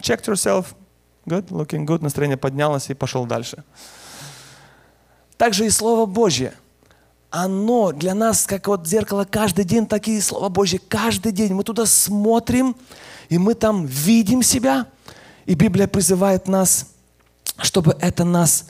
[0.00, 0.68] Check yourself.
[1.26, 2.02] Good, looking good.
[2.02, 3.62] Настроение поднялось и пошел дальше.
[5.36, 6.54] Также и Слово Божье.
[7.28, 10.80] Оно для нас, как вот зеркало, каждый день такие Слова Божье.
[10.88, 12.76] Каждый день мы туда смотрим,
[13.28, 14.86] и мы там видим себя–
[15.46, 16.86] и Библия призывает нас,
[17.58, 18.66] чтобы это нас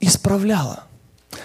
[0.00, 0.84] исправляло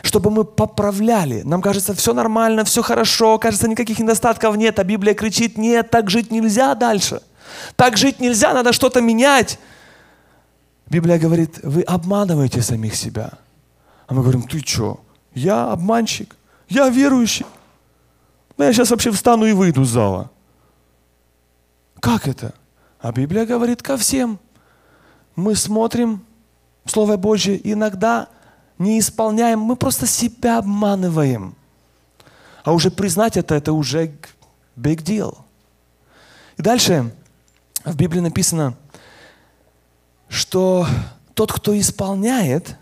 [0.03, 1.41] чтобы мы поправляли.
[1.43, 6.09] Нам кажется, все нормально, все хорошо, кажется, никаких недостатков нет, а Библия кричит, нет, так
[6.09, 7.21] жить нельзя дальше.
[7.75, 9.59] Так жить нельзя, надо что-то менять.
[10.87, 13.31] Библия говорит, вы обманываете самих себя.
[14.07, 15.01] А мы говорим, ты что,
[15.33, 16.35] я обманщик,
[16.69, 17.45] я верующий.
[18.57, 20.31] Ну, я сейчас вообще встану и выйду из зала.
[21.99, 22.53] Как это?
[22.99, 24.39] А Библия говорит ко всем.
[25.35, 26.25] Мы смотрим
[26.85, 28.27] Слово Божье, иногда
[28.79, 31.55] не исполняем, мы просто себя обманываем.
[32.63, 34.13] А уже признать это, это уже
[34.75, 35.37] big deal.
[36.57, 37.13] И дальше
[37.85, 38.75] в Библии написано,
[40.27, 40.87] что
[41.33, 42.77] тот, кто исполняет,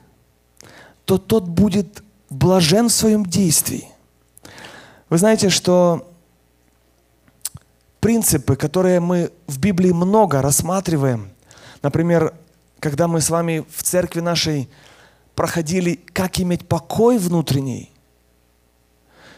[1.04, 3.88] то тот будет блажен в своем действии.
[5.10, 6.12] Вы знаете, что
[8.06, 11.32] принципы, которые мы в Библии много рассматриваем.
[11.82, 12.36] Например,
[12.80, 14.70] когда мы с вами в церкви нашей
[15.34, 17.92] проходили, как иметь покой внутренний,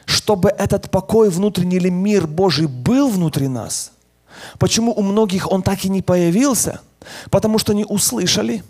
[0.03, 3.93] чтобы этот покой внутренний или мир Божий был внутри нас.
[4.59, 6.81] Почему у многих он так и не появился?
[7.29, 8.65] Потому что не услышали,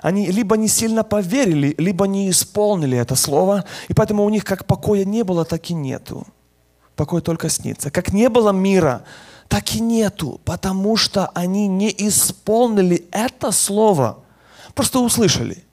[0.00, 4.64] они либо не сильно поверили, либо не исполнили это слово, и поэтому у них как
[4.64, 6.26] покоя не было, так и нету
[6.98, 7.90] покой только снится.
[7.90, 9.04] Как не было мира,
[9.46, 14.18] так и нету, потому что они не исполнили это слово,
[14.74, 15.64] просто услышали,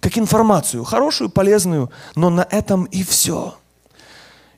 [0.00, 3.54] как информацию, хорошую, полезную, но на этом и все.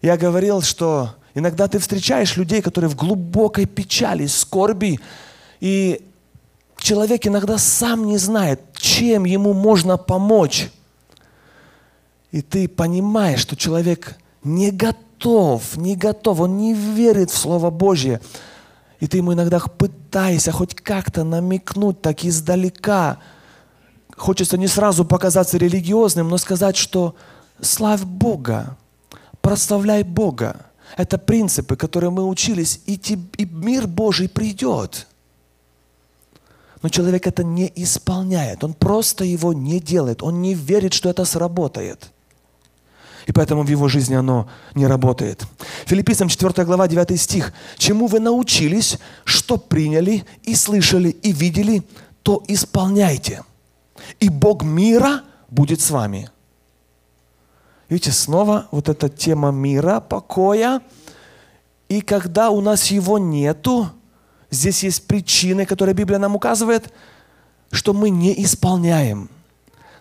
[0.01, 4.99] Я говорил, что иногда ты встречаешь людей, которые в глубокой печали, скорби,
[5.61, 6.01] и
[6.79, 10.71] человек иногда сам не знает, чем ему можно помочь.
[12.33, 17.71] И ты понимаешь, что человек не готов готов, не готов, он не верит в Слово
[17.71, 18.21] Божье.
[19.01, 23.19] И ты ему иногда пытаешься хоть как-то намекнуть так издалека.
[24.17, 27.15] Хочется не сразу показаться религиозным, но сказать, что
[27.61, 28.77] славь Бога,
[29.43, 30.57] прославляй Бога.
[30.97, 32.95] Это принципы, которые мы учились, и,
[33.37, 35.07] и мир Божий придет.
[36.83, 41.25] Но человек это не исполняет, он просто его не делает, он не верит, что это
[41.25, 42.13] сработает–
[43.27, 45.45] И поэтому в его жизни оно не работает.
[45.87, 47.53] Филиппийцам 4 глава 9 стих.
[47.77, 51.83] «Чему вы научились, что приняли и слышали и видели,
[52.23, 53.43] то исполняйте,
[54.21, 56.31] и Бог мира будет с вами».
[57.89, 60.81] Видите, снова вот эта тема мира, покоя.
[61.89, 63.91] И когда у нас его нету,
[64.51, 66.93] здесь есть причины, которые Библия нам указывает,
[67.71, 69.31] что мы не исполняем.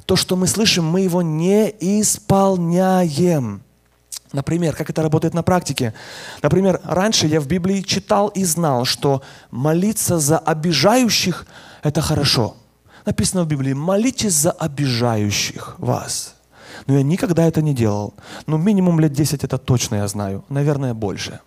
[0.06, 3.62] То, что мы слышим, мы его не исполняем.
[4.34, 5.94] Например, как это работает на практике?
[6.42, 11.46] Например, раньше я в Библии читал и знал, что молиться за обижающих–
[11.84, 12.58] это хорошо.
[13.06, 16.36] Написано в Библии, молитесь за обижающих вас.
[16.88, 18.14] Но я никогда это не делал.
[18.48, 20.44] Ну, минимум лет 10 это точно я знаю.
[20.50, 21.40] Наверное, больше.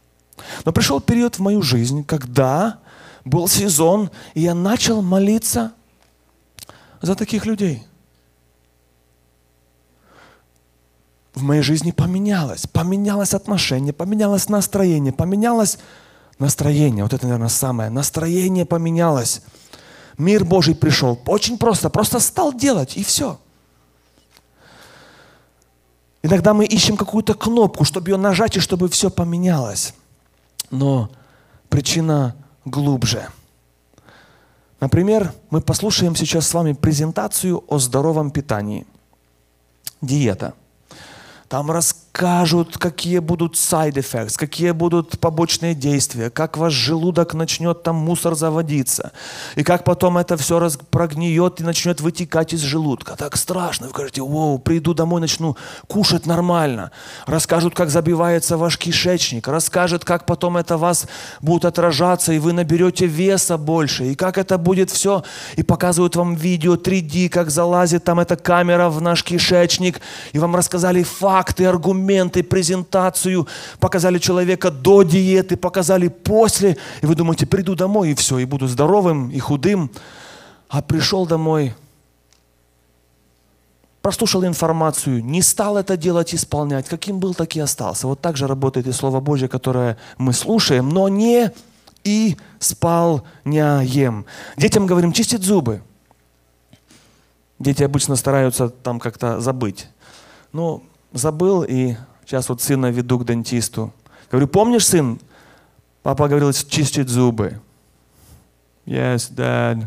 [0.64, 2.78] Но пришел период в мою жизнь, когда
[3.24, 5.72] был сезон, и я начал молиться
[7.02, 7.87] за таких людей.
[11.38, 12.66] В моей жизни поменялось.
[12.66, 15.78] Поменялось отношение, поменялось настроение, поменялось
[16.40, 17.04] настроение.
[17.04, 17.90] Вот это, наверное, самое.
[17.90, 19.42] Настроение поменялось.
[20.18, 21.16] Мир Божий пришел.
[21.26, 21.90] Очень просто.
[21.90, 23.38] Просто стал делать, и все.
[26.24, 29.94] Иногда мы ищем какую-то кнопку, чтобы ее нажать, и чтобы все поменялось.
[30.72, 31.08] Но
[31.68, 32.34] причина
[32.64, 33.28] глубже.
[34.80, 38.88] Например, мы послушаем сейчас с вами презентацию о здоровом питании.
[40.00, 40.54] Диета–
[41.48, 41.70] там
[42.18, 48.34] расскажут, какие будут side effects, какие будут побочные действия, как ваш желудок начнет там мусор
[48.34, 49.12] заводиться,
[49.54, 53.14] и как потом это все раз прогниет и начнет вытекать из желудка.
[53.16, 53.86] Так страшно.
[53.86, 55.56] Вы говорите, вау, приду домой, начну
[55.86, 56.90] кушать нормально.
[57.26, 61.06] Расскажут, как забивается ваш кишечник, расскажут, как потом это вас
[61.40, 65.22] будет отражаться, и вы наберете веса больше, и как это будет все,
[65.56, 70.00] и показывают вам видео 3D, как залазит там эта камера в наш кишечник,
[70.32, 72.07] и вам рассказали факт, факты, аргументы,
[72.42, 73.46] презентацию,
[73.78, 78.66] показали человека до диеты, показали после, и вы думаете, приду домой и все, и буду
[78.66, 79.90] здоровым и худым,
[80.68, 81.74] а пришел домой,
[84.02, 88.06] прослушал информацию, не стал это делать, исполнять, каким был, так и остался.
[88.06, 91.50] Вот так же работает и Слово Божье, которое мы слушаем, но не
[92.04, 94.24] исполняем.
[94.56, 95.82] Детям говорим, чистить зубы.
[97.58, 99.88] Дети обычно стараются там как-то забыть.
[100.52, 100.82] Но
[101.12, 103.92] забыл, и сейчас вот сына веду к дантисту.
[104.30, 105.20] Говорю, помнишь, сын?
[106.02, 107.60] Папа говорил, чистить зубы.
[108.86, 109.86] Yes, dad.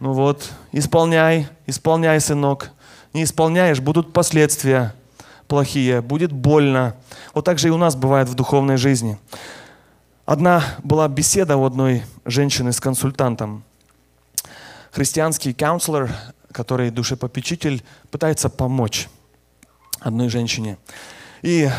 [0.00, 2.70] Ну вот, исполняй, исполняй, сынок.
[3.12, 4.94] Не исполняешь, будут последствия
[5.48, 6.94] плохие, будет больно.
[7.34, 9.18] Вот так же и у нас бывает в духовной жизни.
[10.26, 13.64] Одна была беседа у одной женщины с консультантом.
[14.92, 16.10] Христианский каунселор,
[16.52, 19.08] который душепопечитель, пытается помочь
[20.00, 20.78] одной женщине.
[21.42, 21.70] И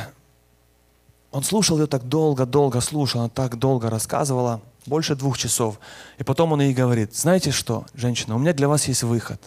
[1.31, 5.79] он слушал ее так долго-долго, слушал, она так долго рассказывала, больше двух часов.
[6.17, 9.39] И потом он ей говорит, знаете что, женщина, у меня для вас есть выход.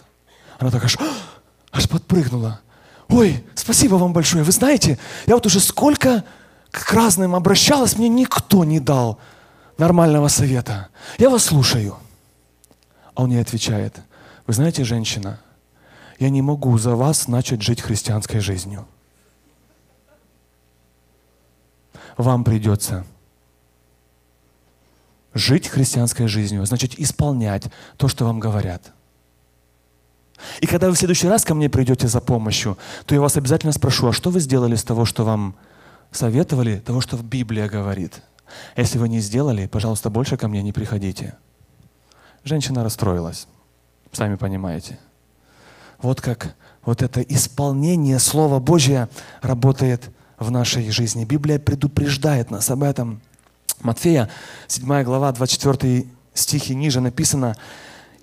[0.59, 0.97] Она так аж,
[1.71, 2.61] аж подпрыгнула.
[3.09, 4.43] Ой, спасибо вам большое.
[4.43, 6.23] Вы знаете, я вот уже сколько
[6.71, 9.19] к разным обращалась, мне никто не дал
[9.77, 10.87] нормального совета.
[11.19, 11.97] Я вас слушаю.
[13.13, 13.95] А он ей отвечает,
[14.47, 15.39] вы знаете, женщина,
[16.19, 18.85] я не могу за вас начать жить христианской жизнью.
[22.17, 23.05] Вам придется
[25.33, 27.65] жить христианской жизнью, значит исполнять
[27.97, 28.93] то, что вам говорят.
[30.61, 33.71] И когда вы в следующий раз ко мне придете за помощью, то я вас обязательно
[33.71, 35.55] спрошу, а что вы сделали с того, что вам
[36.11, 38.21] советовали, того, что в Библии говорит?
[38.75, 41.35] Если вы не сделали, пожалуйста, больше ко мне не приходите.
[42.43, 43.47] Женщина расстроилась,
[44.11, 44.99] сами понимаете.
[46.03, 49.09] Вот как вот это исполнение Слова Божия
[49.41, 51.23] работает в нашей жизни.
[51.23, 53.21] Библия предупреждает нас об этом.
[53.79, 54.29] Матфея,
[54.67, 57.55] 7 глава, 24 стихи ниже написано,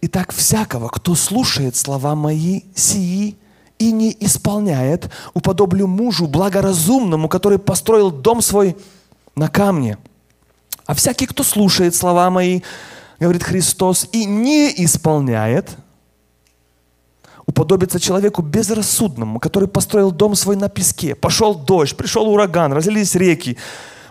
[0.03, 3.39] «Итак, всякого, кто слушает слова мои сии
[3.79, 8.77] и не исполняет, уподоблю мужу благоразумному, который построил дом свой
[9.35, 9.97] на камне.
[10.85, 12.61] А всякий, кто слушает слова мои,
[13.19, 15.79] говорит Христос, и не исполняет,
[17.51, 21.15] уподобиться человеку безрассудному, который построил дом свой на песке.
[21.15, 23.57] Пошел дождь, пришел ураган, разлились реки,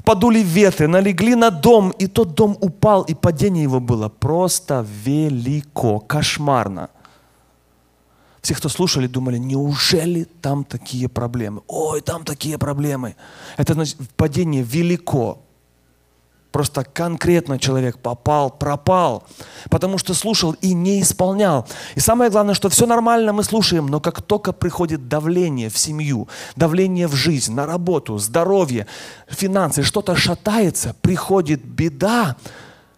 [0.03, 5.99] подули ветры, налегли на дом, и тот дом упал, и падение его было просто велико,
[5.99, 6.89] кошмарно.
[8.41, 11.61] Все, кто слушали, думали, неужели там такие проблемы?
[11.67, 13.15] Ой, там такие проблемы.
[13.57, 15.37] Это значит, падение велико.
[16.51, 19.23] Просто конкретно человек попал, пропал,
[19.69, 21.67] потому что слушал и не исполнял.
[21.93, 26.27] И самое главное, что все нормально мы слушаем, но как только приходит давление в семью,
[26.55, 28.87] давление в жизнь, на работу, здоровье,
[29.27, 32.35] финансы, что-то шатается, приходит беда,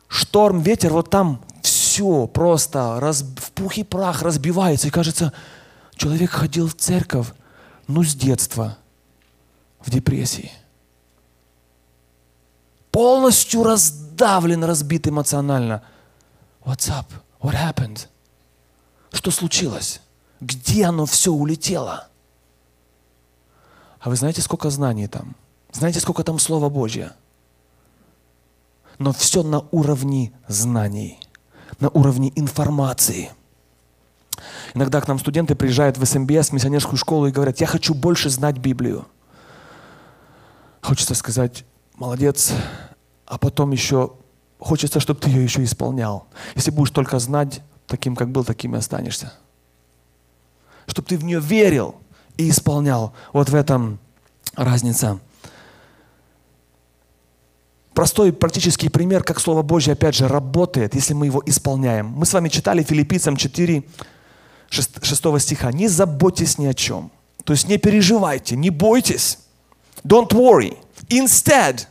[0.07, 4.87] шторм, ветер, вот там все просто раз, в пух и прах разбивается.
[4.87, 5.33] И кажется,
[5.95, 7.27] человек ходил в церковь,
[7.87, 8.77] ну, с детства,
[9.81, 10.51] в депрессии
[12.91, 15.83] полностью раздавлен, разбит эмоционально.
[16.63, 17.05] What's up?
[17.41, 18.07] What happened?
[19.11, 20.01] Что случилось?
[20.39, 22.07] Где оно все улетело?
[23.99, 25.35] А вы знаете, сколько знаний там?
[25.71, 27.13] Знаете, сколько там Слова Божье?
[28.97, 31.19] Но все на уровне знаний,
[31.79, 33.31] на уровне информации.
[34.73, 38.57] Иногда к нам студенты приезжают в СМБС, миссионерскую школу и говорят, я хочу больше знать
[38.57, 39.07] Библию.
[40.81, 41.63] Хочется сказать,
[42.01, 42.51] молодец,
[43.27, 44.13] а потом еще
[44.59, 46.25] хочется, чтобы ты ее еще исполнял.
[46.55, 49.33] Если будешь только знать, таким, как был, таким и останешься.
[50.87, 51.95] Чтобы ты в нее верил
[52.37, 53.13] и исполнял.
[53.33, 53.99] Вот в этом
[54.55, 55.19] разница.
[57.93, 62.07] Простой практический пример, как Слово Божье, опять же, работает, если мы его исполняем.
[62.07, 63.83] Мы с вами читали Филиппийцам 4,
[64.69, 65.71] 6, 6 стиха.
[65.71, 67.11] «Не заботьтесь ни о чем».
[67.43, 69.37] То есть не переживайте, не бойтесь.
[70.03, 70.77] Don't worry.
[71.09, 71.87] Instead,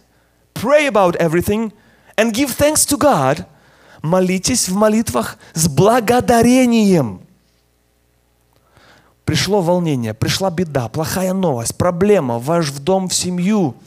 [0.60, 1.72] pray about everything
[2.16, 3.46] and give thanks to God.
[4.02, 7.20] Молитесь в молитвах с благодарением.
[9.24, 13.74] Пришло волнение, пришла беда, плохая новость, проблема, ваш в дом, в семью–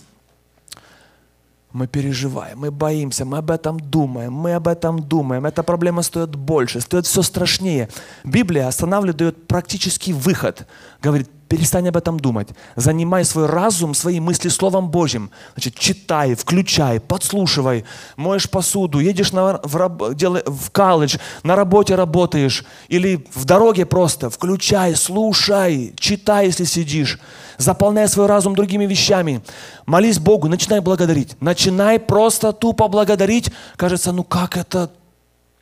[1.74, 5.46] мы переживаем, мы боимся, мы об этом думаем, мы об этом думаем.
[5.48, 7.90] Эта проблема стоит больше, стоит все страшнее.
[8.24, 10.68] Библия останавливает, дает практический выход.
[11.02, 12.48] Говорит, перестань об этом думать.
[12.76, 15.30] Занимай свой разум, свои мысли Словом Божьим.
[15.54, 17.86] Значит, читай, включай, подслушивай,
[18.18, 24.32] моешь посуду, едешь на, в, дел, в колледж, на работе работаешь, или в дороге просто.
[24.32, 27.20] Включай, слушай, читай, если сидишь.
[27.60, 29.44] Заполняй свой разум другими вещами.
[29.86, 31.40] Молись Богу, начинай благодарить.
[31.40, 33.52] Начинай просто тупо благодарить.
[33.76, 34.90] Кажется, ну как это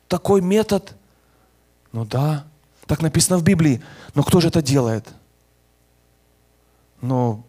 [0.08, 0.94] такой метод?
[1.92, 2.44] Ну да,
[2.86, 3.82] так написано в Библии.
[4.14, 5.06] Но кто же это делает?
[7.02, 7.44] Ну,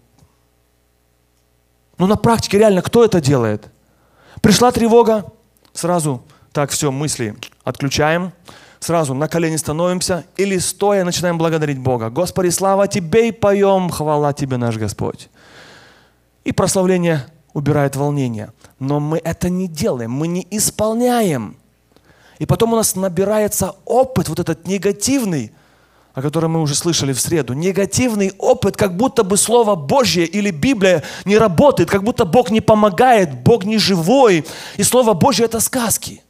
[1.97, 3.69] ну на практике реально кто это делает?
[4.41, 5.31] Пришла тревога,
[5.71, 8.33] сразу так все, мысли отключаем,
[8.79, 12.09] сразу на колени становимся или стоя начинаем благодарить Бога.
[12.09, 15.29] Господи, слава Тебе и поем, хвала Тебе, наш Господь.
[16.43, 18.51] И прославление убирает волнение.
[18.79, 21.55] Но мы это не делаем, мы не исполняем.
[22.39, 25.53] И потом у нас набирается опыт, вот этот негативный,
[26.13, 27.53] о котором мы уже слышали в среду.
[27.53, 32.61] Негативный опыт, как будто бы Слово Божье или Библия не работает, как будто Бог не
[32.61, 34.45] помогает, Бог не живой.
[34.77, 36.21] И Слово Божье– это сказки.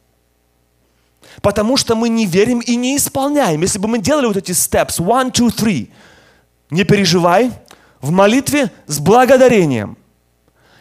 [1.42, 3.60] Потому что мы не верим и не исполняем.
[3.60, 5.90] Если бы мы делали вот эти steps, one, two, three,
[6.70, 7.50] не переживай,
[8.00, 9.98] в молитве с благодарением.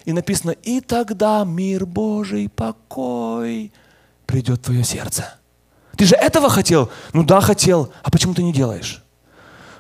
[0.06, 3.72] И написано, и тогда мир Божий, покой
[4.26, 5.40] придет в твое сердце.
[5.96, 6.90] Ты же этого хотел?
[7.14, 7.92] Ну да, хотел.
[8.02, 9.04] А почему ты не делаешь?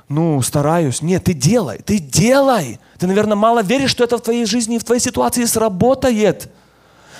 [0.09, 1.01] Ну, стараюсь.
[1.01, 2.79] Нет, ты делай, ты делай.
[2.99, 6.51] Ты, наверное, мало веришь, что это в твоей жизни и в твоей ситуации сработает.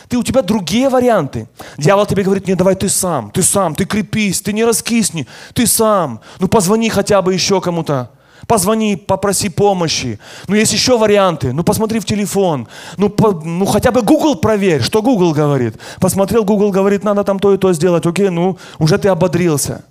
[0.10, 1.48] Ты, у тебя другие варианты.
[1.78, 5.66] Дьявол тебе говорит, не, давай ты сам, ты сам, ты крепись, ты не раскисни, ты
[5.66, 6.22] сам.
[6.40, 8.12] Ну позвони хотя бы еще кому-то.
[8.48, 10.20] Позвони, попроси помощи.
[10.48, 11.54] Ну, есть еще варианты.
[11.54, 12.68] Ну, посмотри в телефон.
[12.98, 15.78] Ну, по, ну, хотя бы Google проверь, что Google говорит.
[16.00, 18.06] Посмотрел, Google говорит, надо там то и то сделать.
[18.06, 19.86] Окей, ну, уже ты ободрился.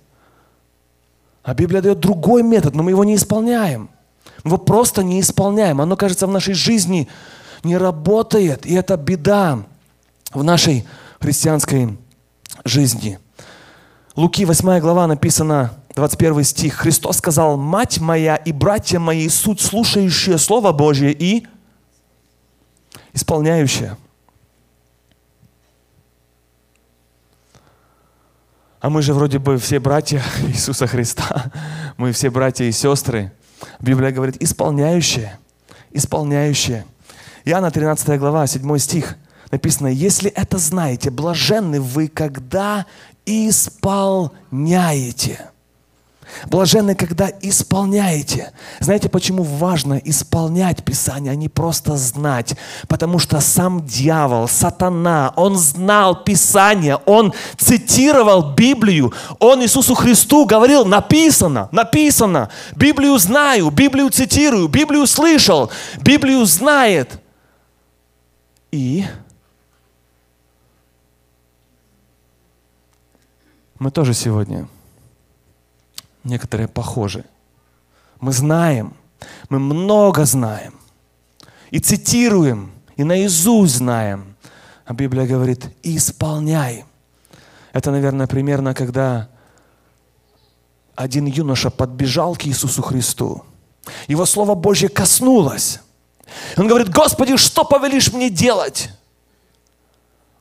[1.43, 3.89] А Библия дает другой метод, но мы его не исполняем.
[4.43, 5.81] Мы его просто не исполняем.
[5.81, 7.07] Оно, кажется, в нашей жизни
[7.63, 8.65] не работает.
[8.65, 9.59] И это беда
[10.33, 10.85] в нашей
[11.19, 11.97] христианской
[12.63, 13.19] жизни.
[14.15, 16.75] Луки 8 глава написано, 21 стих.
[16.75, 21.47] Христос сказал, «Мать моя и братья мои, суть слушающие Слово Божье и
[23.13, 23.95] исполняющие».
[28.79, 31.51] А мы же вроде бы все братья Иисуса Христа.
[31.95, 33.31] Мы все братья и сестры.
[33.79, 35.39] Библия говорит, исполняющие,
[35.91, 36.85] исполняющие.
[37.45, 39.15] Иоанна 13 глава, 7 стих
[39.51, 42.85] написано, если это знаете, блаженны вы, когда
[43.25, 44.33] исполняете.
[46.47, 48.51] Блаженны, когда исполняете.
[48.79, 52.55] Знаете, почему важно исполнять Писание, а не просто знать?
[52.87, 60.85] Потому что сам дьявол, сатана, он знал Писание, он цитировал Библию, он Иисусу Христу говорил,
[60.85, 65.71] написано, написано, Библию знаю, Библию цитирую, Библию слышал,
[66.01, 67.19] Библию знает.
[68.71, 69.05] И
[73.77, 74.67] мы тоже сегодня
[76.23, 77.25] некоторые похожи.
[78.19, 78.95] Мы знаем,
[79.49, 80.73] мы много знаем.
[81.71, 84.35] И цитируем, и наизусть знаем.
[84.85, 86.85] А Библия говорит, исполняй.
[87.71, 89.29] Это, наверное, примерно, когда
[90.95, 93.43] один юноша подбежал к Иисусу Христу.
[94.07, 95.79] Его Слово Божье коснулось.
[96.57, 98.89] Он говорит, Господи, что повелишь мне делать?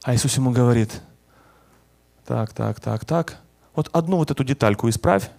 [0.02, 1.00] А Иисус ему говорит,
[2.26, 3.38] так, так, так, так,
[3.74, 5.30] вот одну вот эту детальку исправь,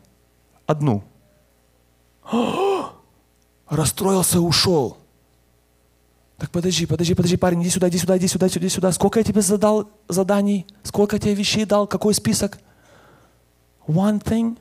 [0.66, 1.04] одну.
[3.70, 4.98] Расстроился ушел.
[6.38, 8.92] Так подожди, подожди, подожди, парень, иди сюда, иди сюда, иди сюда, иди сюда.
[8.92, 10.66] Сколько я тебе задал заданий?
[10.84, 11.88] Сколько я тебе вещей дал?
[11.88, 12.60] Какой список?
[13.88, 14.58] One thing.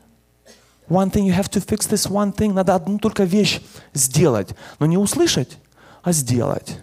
[0.88, 2.53] One thing, you have to fix this one thing.
[2.53, 3.61] Надо одну только вещь
[3.94, 4.50] сделать.
[4.78, 5.59] Но не услышать,
[6.03, 6.78] а сделать.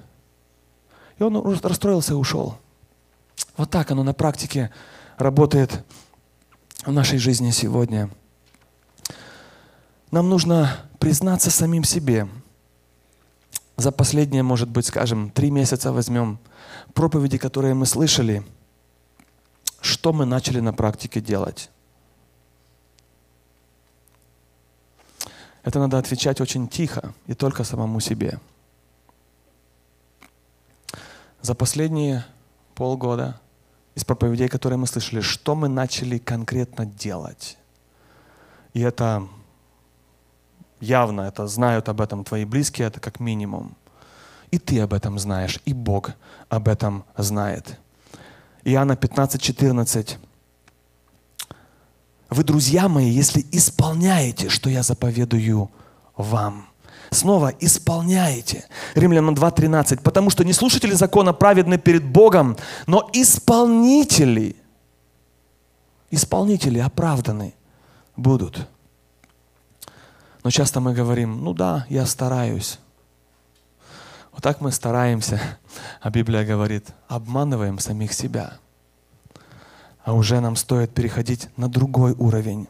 [1.18, 2.58] И он расстроился и ушел.
[3.58, 4.72] Вот так оно на практике
[5.18, 5.86] работает
[6.86, 8.10] в нашей жизни сегодня.
[10.12, 12.28] Нам нужно признаться самим себе.
[13.78, 16.40] За последние, может быть, скажем, три месяца возьмем
[16.94, 18.44] проповеди, которые мы слышали,
[19.82, 21.70] что мы начали на практике делать.
[25.64, 28.40] Это надо отвечать очень тихо и только самому себе.
[31.42, 32.26] За последние
[32.74, 33.40] полгода
[33.94, 37.58] из проповедей, которые мы слышали, что мы начали конкретно делать.
[38.74, 39.28] И это
[40.80, 43.76] явно, это знают об этом твои близкие, это как минимум.
[44.52, 46.12] И ты об этом знаешь, и Бог
[46.50, 47.78] об этом знает.
[48.64, 50.18] Иоанна 15, 14.
[52.30, 55.72] Вы, друзья мои, если исполняете, что я заповедую
[56.16, 56.68] вам.
[57.12, 58.66] Снова исполняете.
[58.94, 60.02] Римлянам 2.13.
[60.02, 64.56] Потому что не слушатели закона праведны перед Богом, но исполнители,
[66.12, 67.56] исполнители оправданы
[68.16, 68.68] будут.
[70.44, 72.80] Но часто мы говорим, ну да, я стараюсь.
[74.32, 75.42] Вот так мы стараемся,
[76.02, 78.54] а Библия говорит, обманываем самих себя–
[80.10, 82.68] а уже нам стоит переходить на другой уровень.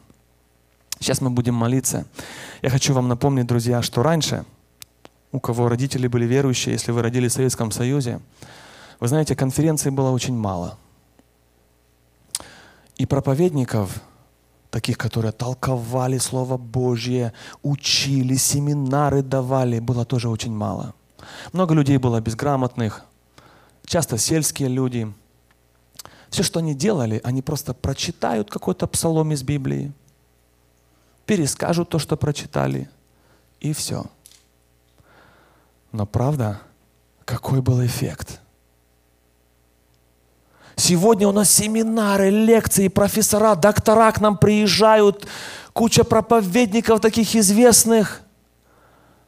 [0.98, 2.04] Сейчас мы будем молиться.
[2.60, 4.44] Я хочу вам напомнить, друзья, что раньше,
[5.32, 8.20] у кого родители были верующие, если вы родились в Советском Союзе,
[8.98, 10.76] вы знаете, конференций было очень мало.
[12.96, 14.02] И проповедников,
[14.70, 20.94] таких, которые толковали Слово Божье, учили, семинары давали, было тоже очень мало.
[21.52, 23.04] Много людей было безграмотных,
[23.84, 25.12] часто сельские люди–
[26.30, 29.92] все, что они делали, они просто прочитают какой-то псалом из Библии,
[31.26, 32.88] перескажут то, что прочитали,
[33.58, 34.06] и все.
[35.90, 36.60] Но правда,
[37.24, 38.39] какой был эффект?
[40.80, 45.28] Сегодня у нас семинары, лекции, профессора, доктора к нам приезжают,
[45.74, 48.22] куча проповедников таких известных,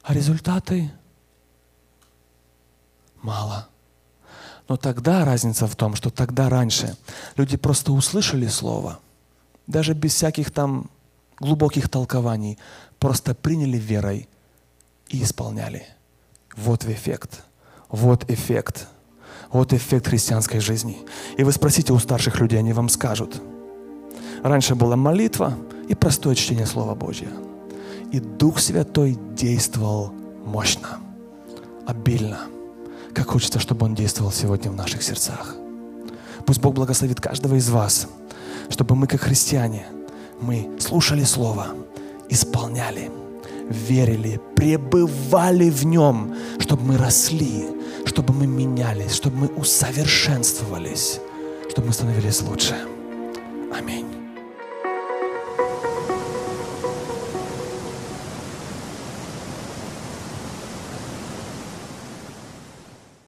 [0.03, 0.91] а результаты
[3.21, 3.69] мало.
[4.67, 6.97] Но тогда разница в том, что тогда раньше
[7.37, 8.99] люди просто услышали слово,
[9.67, 10.91] даже без всяких там
[11.39, 12.59] глубоких толкований,
[12.99, 14.27] просто приняли верой
[15.09, 15.87] и исполняли.
[16.57, 17.45] Вот эффект.
[17.91, 18.89] Вот эффект.
[19.53, 20.99] Вот эффект христианской жизни.
[21.37, 23.41] И вы спросите у старших людей, они вам скажут.
[24.43, 25.55] Раньше была молитва
[25.89, 27.33] и простое чтение Слова Божьего.
[28.11, 30.13] И Дух Святой действовал
[30.45, 30.99] мощно,
[31.87, 32.41] обильно–
[33.13, 35.57] как хочется, чтобы Он действовал сегодня в наших сердцах.
[36.47, 38.09] Пусть Бог благословит каждого из вас,
[38.69, 39.87] чтобы мы, как христиане,
[40.41, 41.69] мы слушали Слово,
[42.29, 43.11] исполняли,
[43.69, 47.67] верили, пребывали в Нем, чтобы мы росли,
[48.05, 51.21] чтобы мы менялись, чтобы мы усовершенствовались,
[51.71, 52.77] чтобы мы становились лучше.
[53.73, 54.12] Аминь.